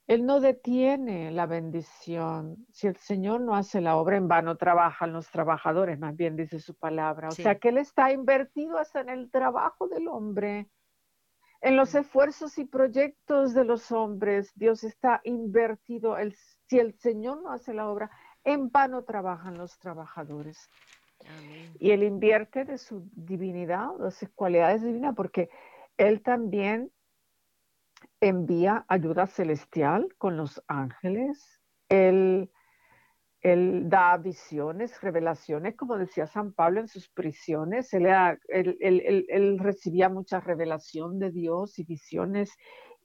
[0.07, 2.65] Él no detiene la bendición.
[2.71, 6.59] Si el Señor no hace la obra, en vano trabajan los trabajadores, más bien dice
[6.59, 7.27] su palabra.
[7.27, 10.69] O sea que Él está invertido hasta en el trabajo del hombre,
[11.59, 14.53] en los esfuerzos y proyectos de los hombres.
[14.55, 16.15] Dios está invertido.
[16.67, 18.09] si el Señor no hace la obra,
[18.45, 20.69] en vano trabajan los trabajadores.
[21.79, 25.49] Y Él invierte de su divinidad, de sus cualidades divinas, porque
[25.97, 26.91] Él también
[28.21, 31.61] envía ayuda celestial con los ángeles.
[31.89, 32.51] Él,
[33.41, 37.93] él da visiones, revelaciones, como decía San Pablo en sus prisiones.
[37.93, 38.07] Él,
[38.49, 42.55] él, recibía mucha revelación de Dios y visiones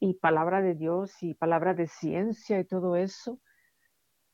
[0.00, 3.40] y palabra de Dios y palabra de ciencia y todo eso.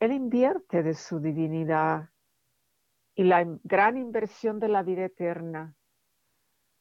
[0.00, 2.08] Él invierte de su divinidad
[3.14, 5.74] y la gran inversión de la vida eterna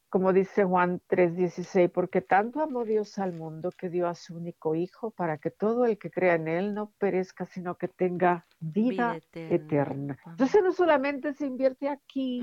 [0.09, 4.73] como dice Juan 3:16, porque tanto amó Dios al mundo que dio a su único
[4.73, 9.19] Hijo para que todo el que crea en Él no perezca, sino que tenga vida,
[9.33, 10.17] eterna.
[10.25, 12.41] Entonces no solamente se invierte aquí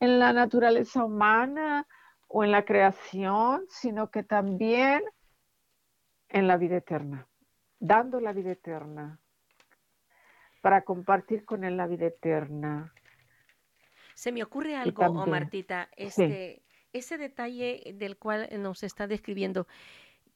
[0.00, 1.86] en la naturaleza humana
[2.26, 5.02] o en la creación, sino que también
[6.28, 7.28] en la vida eterna,
[7.78, 9.20] dando la vida eterna,
[10.60, 12.92] para compartir con Él la vida eterna.
[14.16, 16.62] Se me ocurre algo, oh, Martita, este
[16.96, 19.66] ese detalle del cual nos está describiendo,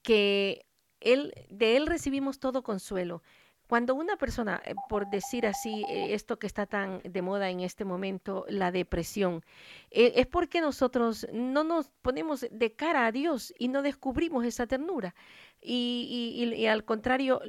[0.01, 0.65] que
[0.99, 3.21] él, de él recibimos todo consuelo.
[3.67, 7.61] Cuando una persona, eh, por decir así, eh, esto que está tan de moda en
[7.61, 9.45] este momento, la depresión,
[9.91, 14.67] eh, es porque nosotros no nos ponemos de cara a Dios y no descubrimos esa
[14.67, 15.15] ternura.
[15.61, 17.39] Y, y, al contrario,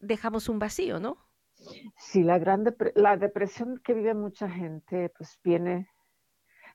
[0.00, 1.18] dejamos un vacío, ¿no?
[1.96, 5.88] Sí, la, gran la depresión que vive mucha gente, pues viene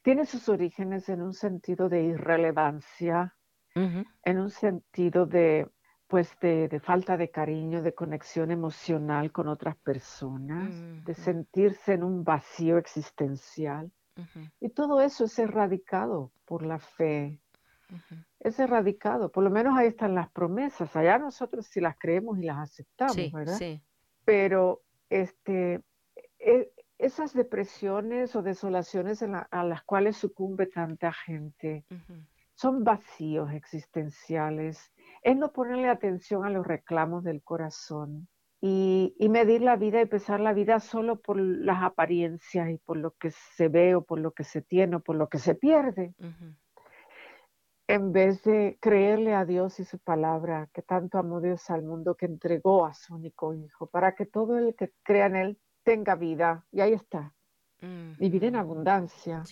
[0.02, 3.36] tiene sus orígenes en un sentido de irrelevancia,
[3.76, 5.70] en un sentido de,
[6.08, 10.74] pues, de, falta de cariño, de conexión emocional con otras personas,
[11.06, 13.92] de sentirse en un vacío existencial.
[14.60, 17.40] Y todo eso es erradicado por la fe.
[18.40, 20.96] Es erradicado, por lo menos ahí están las promesas.
[20.96, 23.56] Allá nosotros sí las creemos y las aceptamos, ¿verdad?
[23.58, 23.82] Sí.
[24.30, 25.82] Pero este,
[26.38, 31.84] e, esas depresiones o desolaciones a las cuales sucumbe tanta gente
[32.54, 34.94] son vacíos existenciales.
[35.24, 38.28] Es no ponerle atención a los reclamos del corazón
[38.62, 43.16] y, medir la vida y pesar la vida solo por las apariencias y por lo
[43.16, 46.14] que se ve o por lo que se tiene o por lo que se pierde.
[47.90, 52.14] En vez de creerle a Dios y su palabra, que tanto amó Dios al mundo
[52.14, 56.14] que entregó a su único Hijo, para que todo el que crea en Él tenga
[56.14, 57.34] vida, y ahí está,
[57.82, 59.44] y vida en abundancia.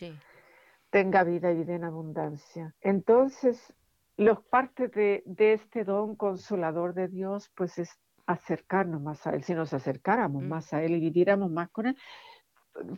[0.92, 2.76] Tenga vida y vida en abundancia.
[2.82, 3.74] Entonces,
[4.18, 7.90] los partes de, este don consolador de Dios, pues es
[8.28, 9.44] acercarnos más a Él.
[9.46, 11.98] Si nos acercáramos más a Él y viviéramos más con Él,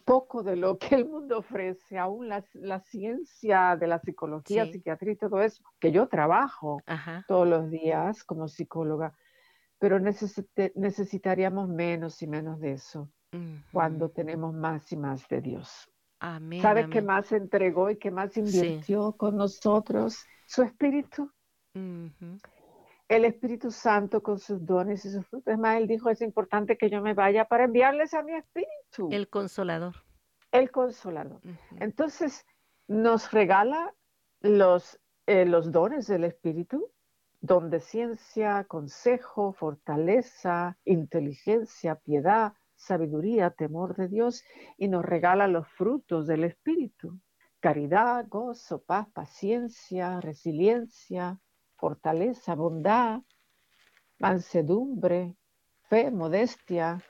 [0.04, 5.18] poco de lo que el mundo ofrece, aún la, ciencia de la psicología, psiquiatría y
[5.18, 6.82] todo eso, que yo trabajo
[7.28, 9.14] todos los días como psicóloga,
[9.78, 13.10] pero necesitaríamos menos y menos de eso
[13.72, 15.90] cuando tenemos más y más de Dios.
[16.20, 16.62] Amén.
[16.62, 20.26] ¿Sabe qué más entregó y qué más invirtió con nosotros?
[20.46, 21.32] Su Espíritu.
[23.10, 25.52] El Espíritu Santo con sus dones y sus frutos.
[25.52, 29.10] Es más, Él dijo, es importante que yo me vaya para enviarles a mi Espíritu.
[29.12, 29.96] El Consolador.
[30.52, 31.42] El Consolador.
[31.80, 32.46] Entonces,
[32.88, 33.96] nos regala
[34.42, 36.92] los, eh, los dones del Espíritu,
[37.42, 44.44] don de ciencia, consejo, fortaleza, inteligencia, piedad, sabiduría, temor de Dios
[44.78, 47.20] y nos regala los frutos del Espíritu.
[47.60, 51.40] Caridad, gozo, paz, paciencia, resiliencia,
[51.80, 53.22] fortaleza, bondad,
[54.20, 55.36] mansedumbre,
[55.90, 57.02] fe, modestia,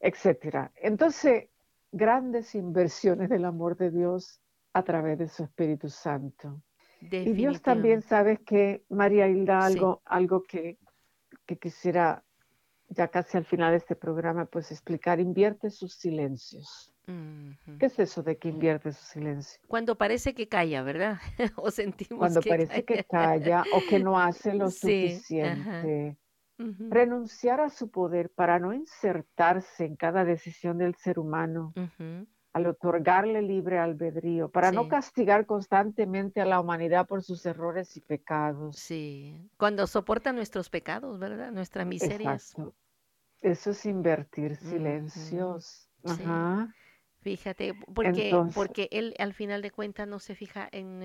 [0.00, 0.70] etc.
[0.76, 1.48] Entonces,
[1.92, 4.40] grandes inversiones del amor de Dios
[4.72, 6.60] a través de su Espíritu Santo.
[7.00, 10.78] Y Dios también sabe que, María Hilda, algo, algo que,
[11.46, 12.24] que quisiera
[12.88, 16.92] ya casi al final de este programa, pues explicar, invierte sus silencios.
[17.78, 19.60] ¿Qué es eso de que invierte su silencio?
[19.68, 21.18] Cuando parece que calla, ¿verdad?
[21.56, 26.16] o sentimos Cuando que parece que calla o que no hace lo suficiente.
[26.58, 31.74] Renunciar a su poder para no insertarse en cada decisión del ser humano,
[32.56, 38.00] al otorgarle libre albedrío, para no castigar constantemente a la humanidad por sus errores y
[38.00, 38.76] pecados.
[38.76, 41.52] Sí, cuando soporta nuestros pecados, ¿verdad?
[41.52, 42.52] Nuestras miserias.
[42.52, 42.74] Exacto.
[43.42, 45.90] Eso es invertir silencios.
[46.02, 46.74] Ajá.
[47.20, 51.00] Fíjate, porque, porque él al final de cuentas no se fija en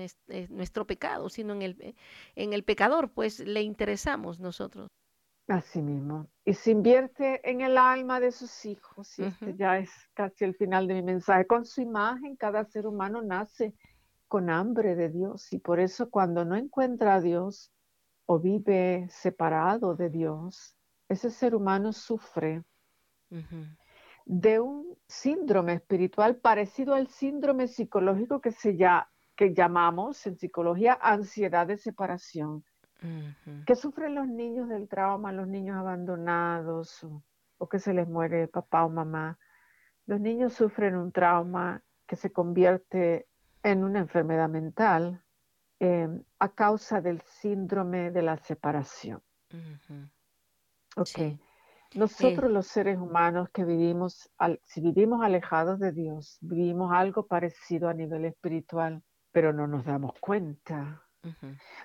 [0.48, 1.94] nuestro pecado, sino en el,
[2.34, 4.88] en el pecador, pues le interesamos nosotros.
[5.48, 6.28] Así mismo.
[6.44, 10.54] Y se invierte en el alma de sus hijos, y este ya es casi el
[10.54, 11.46] final de mi mensaje.
[11.46, 13.74] Con su imagen, cada ser humano nace
[14.28, 17.72] con hambre de Dios, y por eso cuando no encuentra a Dios
[18.26, 20.76] o vive separado de Dios,
[21.08, 22.62] ese ser humano sufre
[24.24, 30.98] de un síndrome espiritual parecido al síndrome psicológico que, se ya, que llamamos en psicología
[31.00, 32.64] ansiedad de separación,
[33.66, 37.04] que sufren los niños del trauma, los niños abandonados
[37.58, 39.38] o, que se les muere papá o mamá.
[40.06, 43.28] Los niños sufren un trauma que se convierte
[43.62, 45.22] en una enfermedad mental
[45.78, 49.22] em, a causa del síndrome de la separación.
[50.96, 51.38] Ok.
[51.94, 54.30] Nosotros los seres humanos que vivimos,
[54.62, 60.12] si vivimos alejados de Dios, vivimos algo parecido a nivel espiritual, pero no nos damos
[60.20, 61.01] cuenta.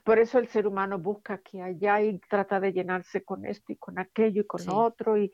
[0.03, 3.75] Por eso el ser humano busca aquí allá y trata de llenarse con esto y
[3.75, 5.31] con aquello y con otro y,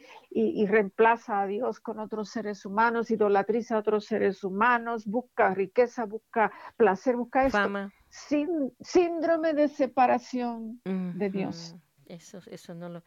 [0.65, 6.51] reemplaza a Dios con otros seres humanos, idolatriza a otros seres humanos, busca riqueza, busca
[6.75, 7.57] placer, busca esto.
[7.57, 7.91] Fama.
[8.09, 11.75] síndrome de separación de Dios.
[12.05, 13.03] Eso, eso no lo,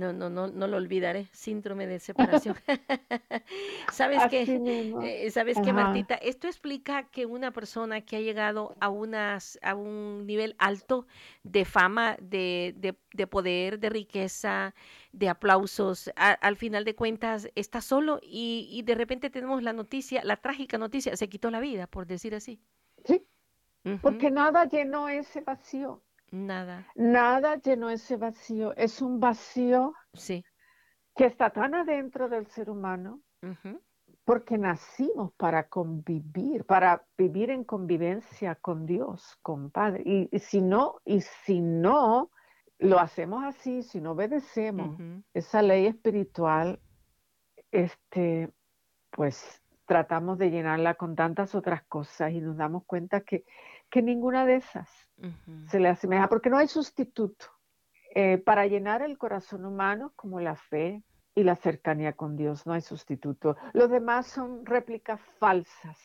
[0.00, 2.56] no, no, no, no lo olvidaré, síndrome de separación.
[3.92, 4.42] ¿Sabes qué?
[5.02, 6.14] Eh, ¿Sabes qué, Martita?
[6.14, 11.06] Esto explica que una persona que ha llegado a, unas, a un nivel alto
[11.42, 14.74] de fama, de, de, de poder, de riqueza,
[15.12, 20.22] de aplausos, al final de cuentas está solo y, y de repente tenemos la noticia,
[20.24, 22.60] la trágica noticia, se quitó la vida, por decir así.
[23.04, 23.26] Sí,
[24.00, 26.02] porque nada llenó ese vacío.
[26.30, 26.86] Nada.
[26.94, 28.74] Nada llenó ese vacío.
[28.76, 30.44] Es un vacío sí.
[31.16, 33.20] que está tan adentro del ser humano
[34.24, 40.02] porque nacimos para convivir, para vivir en convivencia con Dios, con Padre.
[40.30, 42.30] Y, si no, y si no
[42.78, 44.96] lo hacemos así, si no obedecemos
[45.34, 46.80] esa ley espiritual,
[47.72, 48.52] este,
[49.10, 53.44] pues tratamos de llenarla con tantas otras cosas y nos damos cuenta que,
[53.90, 54.88] que ninguna de esas
[55.66, 57.46] se le asemeja, porque no hay sustituto
[58.14, 61.02] eh, para llenar el corazón humano como la fe
[61.34, 63.56] y la cercanía con Dios, no hay sustituto.
[63.72, 65.98] Los demás son réplicas falsas.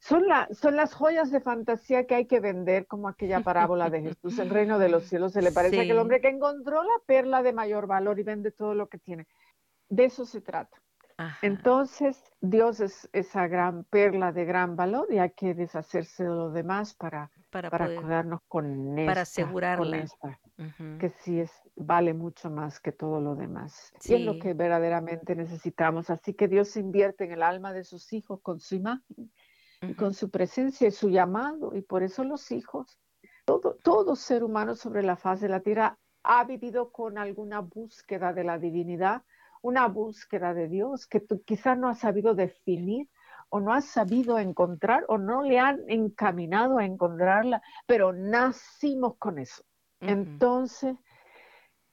[0.00, 4.02] Son, la, son las joyas de fantasía que hay que vender, como aquella parábola de
[4.02, 5.32] Jesús, el reino de los cielos.
[5.32, 8.50] Se le parece a aquel hombre que encontró la perla de mayor valor y vende
[8.50, 9.26] todo lo que tiene.
[9.88, 10.82] De eso se trata.
[11.42, 16.50] Entonces, Dios es esa gran perla de gran valor y hay que deshacerse de lo
[16.50, 20.06] demás para, para, cuidarnos con esta, para asegurarla.
[20.98, 23.92] que sí es, vale mucho más que todo lo demás.
[24.04, 26.10] Y es lo que verdaderamente necesitamos.
[26.10, 29.32] Así que Dios invierte en el alma de sus hijos con su imagen,
[29.82, 31.76] y con su presencia y su llamado.
[31.76, 32.98] Y por eso los hijos,
[33.44, 38.32] todo, todo ser humano sobre la faz de la tierra ha vivido con alguna búsqueda
[38.32, 39.22] de la divinidad
[39.64, 43.08] una búsqueda de Dios que tú quizás no has sabido definir
[43.48, 49.38] o no has sabido encontrar o no le han encaminado a encontrarla, pero nacimos con
[49.38, 49.64] eso.
[50.00, 50.94] Entonces,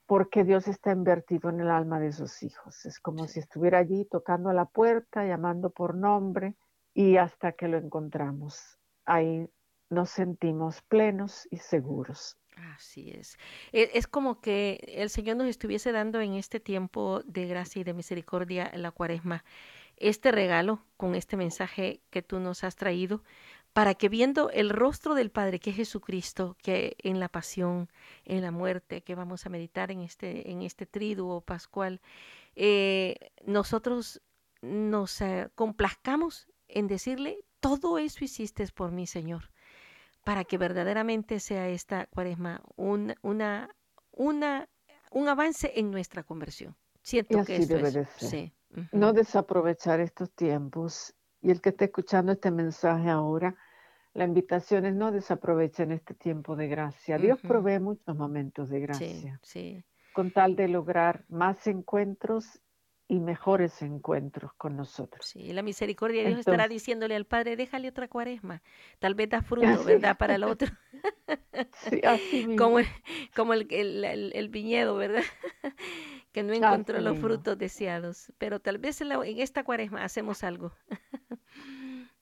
[0.05, 2.85] porque Dios está invertido en el alma de sus hijos.
[2.85, 6.55] Es como si estuviera allí tocando a la puerta, llamando por nombre
[6.93, 8.77] y hasta que lo encontramos.
[9.05, 9.49] Ahí
[9.89, 12.40] nos sentimos plenos y seguros.
[12.75, 13.37] Así es.
[13.71, 17.83] E, es como que el Señor nos estuviese dando en este tiempo de gracia y
[17.83, 19.43] de misericordia en la cuaresma
[19.97, 23.23] este regalo con este mensaje que tú nos has traído
[23.73, 27.89] para que viendo el rostro del Padre que es Jesucristo, que en la pasión,
[28.25, 32.01] en la muerte, que vamos a meditar en este, en este triduo pascual,
[32.55, 34.21] eh, nosotros
[34.61, 39.51] nos eh, complazcamos en decirle, todo eso hiciste por mí, Señor
[40.23, 43.75] para que verdaderamente sea esta cuaresma un, una,
[44.11, 44.69] una,
[45.11, 46.75] un avance en nuestra conversión.
[47.01, 48.53] Siento que esto debe Sí.
[48.91, 51.13] No desaprovechar estos tiempos.
[51.41, 53.55] Y el que esté escuchando este mensaje ahora,
[54.13, 57.17] la invitación es no desaprovechen este tiempo de gracia.
[57.17, 59.39] Dios provee muchos momentos de gracia.
[59.41, 62.61] Sí, con tal de lograr más encuentros
[63.11, 65.25] y mejores encuentros con nosotros.
[65.25, 68.61] Sí, la misericordia de Dios estará diciéndole al Padre, déjale otra cuaresma,
[68.99, 70.17] tal vez da fruto, ¿verdad?
[70.17, 70.71] Para el otro.
[71.73, 72.55] Sí, así mismo.
[72.55, 72.77] Como,
[73.35, 75.23] como el, el, el, viñedo, ¿verdad?
[76.31, 80.45] que no encontró los frutos deseados, pero tal vez en, la, en esta cuaresma hacemos
[80.45, 80.71] algo.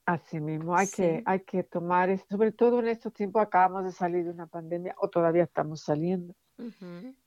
[0.06, 4.24] Así mismo, hay, que, hay que tomar, sobre todo en estos tiempos acabamos de salir
[4.24, 6.34] de una pandemia o todavía estamos saliendo.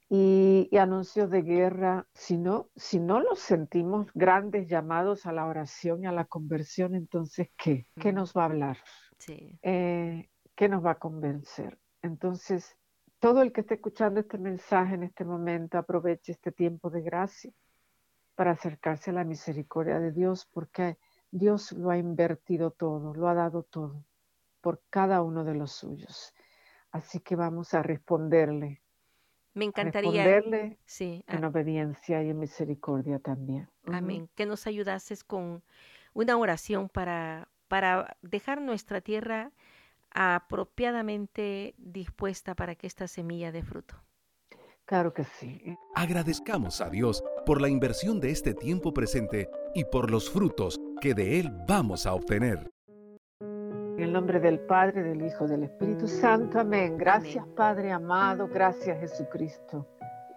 [0.09, 6.03] Y, anuncios de guerra, si no, si no los sentimos grandes llamados a la oración
[6.03, 7.87] y a la conversión, entonces, ¿qué?
[7.99, 8.77] ¿Qué nos va a hablar?
[9.17, 9.57] Sí.
[9.61, 11.79] Eh, ¿Qué nos va a convencer?
[12.01, 12.77] Entonces,
[13.19, 17.51] todo el que esté escuchando este mensaje en este momento, aproveche este tiempo de gracia
[18.35, 20.97] para acercarse a la misericordia de Dios, porque
[21.31, 24.03] Dios lo ha invertido todo, lo ha dado todo
[24.61, 26.33] por cada uno de los suyos.
[26.91, 28.82] Así que vamos a responderle.
[29.53, 30.25] Me encantaría.
[30.25, 33.69] Responderle sí, en obediencia y en misericordia también.
[33.85, 34.29] Amén.
[34.35, 35.63] Que nos ayudases con
[36.13, 39.51] una oración para, para dejar nuestra tierra
[40.11, 43.95] apropiadamente dispuesta para que esta semilla dé fruto.
[44.85, 45.77] Claro que sí.
[45.95, 51.13] Agradezcamos a Dios por la inversión de este tiempo presente y por los frutos que
[51.13, 52.69] de Él vamos a obtener.
[54.03, 56.59] En el nombre del Padre, del Hijo, del Espíritu Santo.
[56.59, 56.97] Amén.
[56.97, 59.87] Gracias Padre amado, gracias Jesucristo,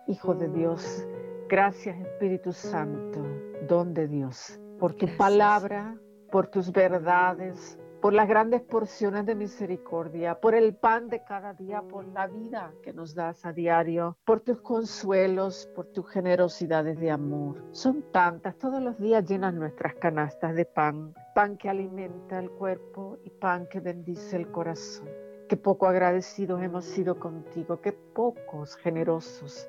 [0.06, 1.04] Hijo de Dios.
[1.48, 3.26] Gracias Espíritu Santo,
[3.66, 5.96] don de Dios, por tu palabra,
[6.30, 11.82] por tus verdades, por las grandes porciones de misericordia, por el pan de cada día,
[11.82, 17.10] por la vida que nos das a diario, por tus consuelos, por tus generosidades de
[17.10, 17.64] amor.
[17.72, 23.18] Son tantas, todos los días llenan nuestras canastas de pan, pan que alimenta el cuerpo
[23.22, 25.06] y pan que bendice el corazón.
[25.50, 29.68] Qué poco agradecidos hemos sido contigo, qué pocos generosos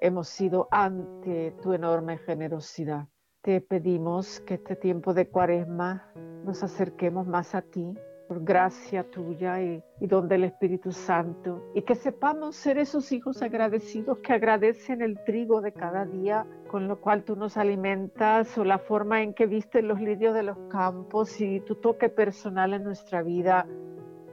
[0.00, 3.06] hemos sido ante tu enorme generosidad.
[3.42, 6.12] Te pedimos que este tiempo de cuaresma
[6.44, 7.94] nos acerquemos más a ti
[8.28, 13.42] por gracia tuya y, y don del Espíritu Santo y que sepamos ser esos hijos
[13.42, 18.64] agradecidos que agradecen el trigo de cada día con lo cual tú nos alimentas o
[18.64, 22.84] la forma en que viste los lirios de los campos y tu toque personal en
[22.84, 23.66] nuestra vida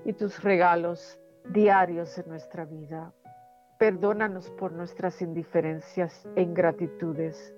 [0.03, 1.19] y tus regalos
[1.49, 3.13] diarios en nuestra vida.
[3.79, 7.55] Perdónanos por nuestras indiferencias e ingratitudes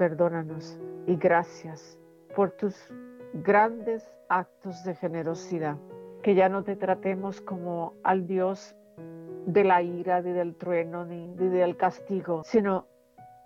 [0.00, 1.98] perdónanos y gracias
[2.34, 2.74] por tus
[3.32, 5.76] grandes actos de generosidad.
[6.22, 8.76] Que ya no te tratemos como al Dios
[9.46, 12.86] de la ira, ni del trueno, ni, del castigo, sino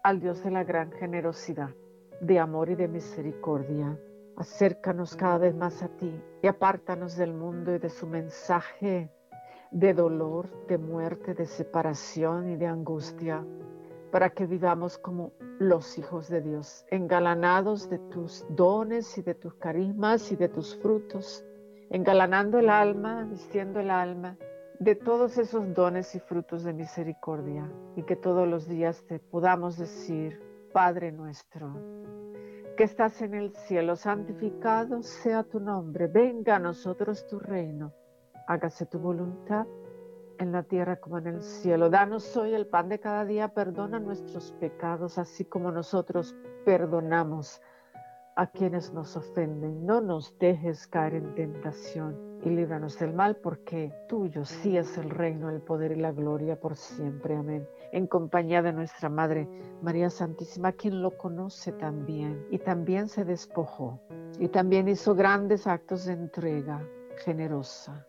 [0.02, 1.70] al Dios de la gran generosidad,
[2.20, 3.98] de amor y de misericordia.
[4.36, 9.08] Acércanos cada vez más a ti y apártanos del mundo y de su mensaje
[9.70, 13.44] de dolor, de muerte, de separación y de angustia
[14.14, 19.54] para que vivamos como los hijos de Dios, engalanados de tus dones y de tus
[19.54, 21.44] carismas y de tus frutos,
[21.90, 24.36] engalanando el alma, vistiendo el alma
[24.80, 29.78] de todos esos dones y frutos de misericordia y que todos los días te podamos
[29.78, 30.40] decir,
[30.72, 31.72] Padre nuestro,
[32.76, 37.92] que estás en el cielo, santificado sea tu nombre, venga a nosotros tu reino,
[38.48, 39.66] hágase tu voluntad
[40.38, 41.90] en la tierra como en el cielo.
[41.90, 47.60] Danos hoy el pan de cada día, perdona nuestros pecados, así como nosotros perdonamos
[48.36, 49.86] a quienes nos ofenden.
[49.86, 55.10] No nos dejes caer en tentación y líbranos del mal, porque tuyo sí es el
[55.10, 57.36] reino, el poder y la gloria por siempre.
[57.36, 57.66] Amén.
[57.92, 59.48] En compañía de nuestra Madre
[59.82, 64.00] María Santísima, quien lo conoce también y también se despojó
[64.38, 66.82] y también hizo grandes actos de entrega
[67.24, 68.04] generosa,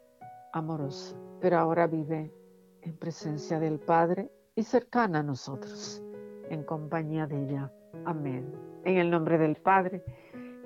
[0.51, 1.15] amorosa
[1.45, 2.33] pero ahora vive
[2.81, 6.01] en presencia del Padre y cercana a nosotros,
[6.49, 7.71] en compañía de ella.
[8.03, 8.51] Amén.
[8.83, 10.03] En el nombre del Padre,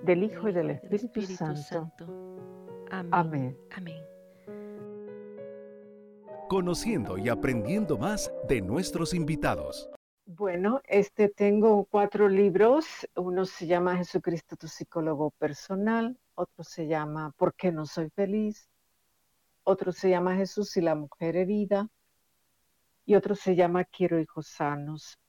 [0.05, 1.91] del Hijo y del Espíritu, Santo.
[3.11, 3.57] Amén.
[3.75, 4.01] Amén.
[6.47, 9.89] Conociendo y aprendiendo más de nuestros invitados.
[10.27, 13.05] Bueno, este tengo cuatro libros.
[13.17, 16.17] Uno se llama Jesucristo, tu psicólogo personal.
[16.35, 18.69] Otro se llama ¿Por qué no soy feliz?
[19.69, 21.87] Otro se llama Jesús y la mujer herida,
[23.05, 25.19] y otro se llama Quiero hijos sanos.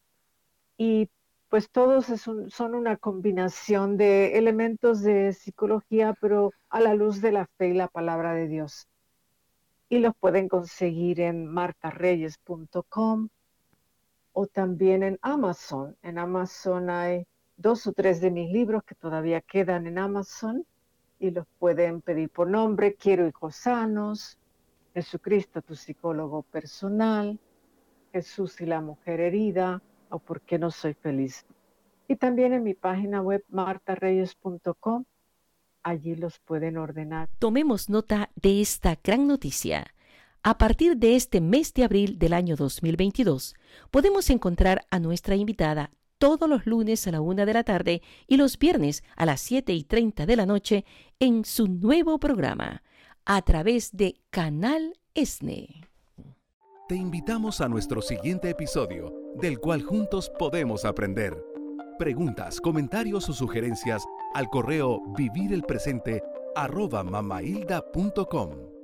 [0.78, 1.10] Y
[1.50, 7.46] pues todos son una combinación de elementos de psicología, pero a la luz de la
[7.58, 8.88] fe y la palabra de Dios.
[9.90, 13.28] Y los pueden conseguir en martareyes.com
[14.32, 15.96] o también en Amazon.
[16.02, 17.26] En Amazon hay
[17.56, 20.64] dos o tres de mis libros que todavía quedan en Amazon
[21.20, 24.38] y los pueden pedir por nombre, quiero hijos sanos,
[24.94, 27.38] Jesucristo, tu psicólogo personal,
[28.12, 31.46] Jesús y la mujer herida o por qué no soy feliz.
[32.08, 35.04] Y también en mi página web martareyes.com,
[35.82, 37.28] allí los pueden ordenar.
[37.38, 39.94] Tomemos nota de esta gran noticia.
[40.42, 43.54] A partir de este mes de abril del año 2022,
[43.90, 45.90] podemos encontrar a nuestra invitada
[46.20, 49.72] todos los lunes a la una de la tarde y los viernes a las siete
[49.72, 50.84] y treinta de la noche
[51.18, 52.82] en su nuevo programa,
[53.24, 55.88] a través de Canal ESNE.
[56.88, 61.42] Te invitamos a nuestro siguiente episodio, del cual juntos podemos aprender.
[61.98, 64.04] Preguntas, comentarios o sugerencias
[64.34, 66.22] al correo vivirelpresente
[66.54, 68.79] arroba mamahilda.com.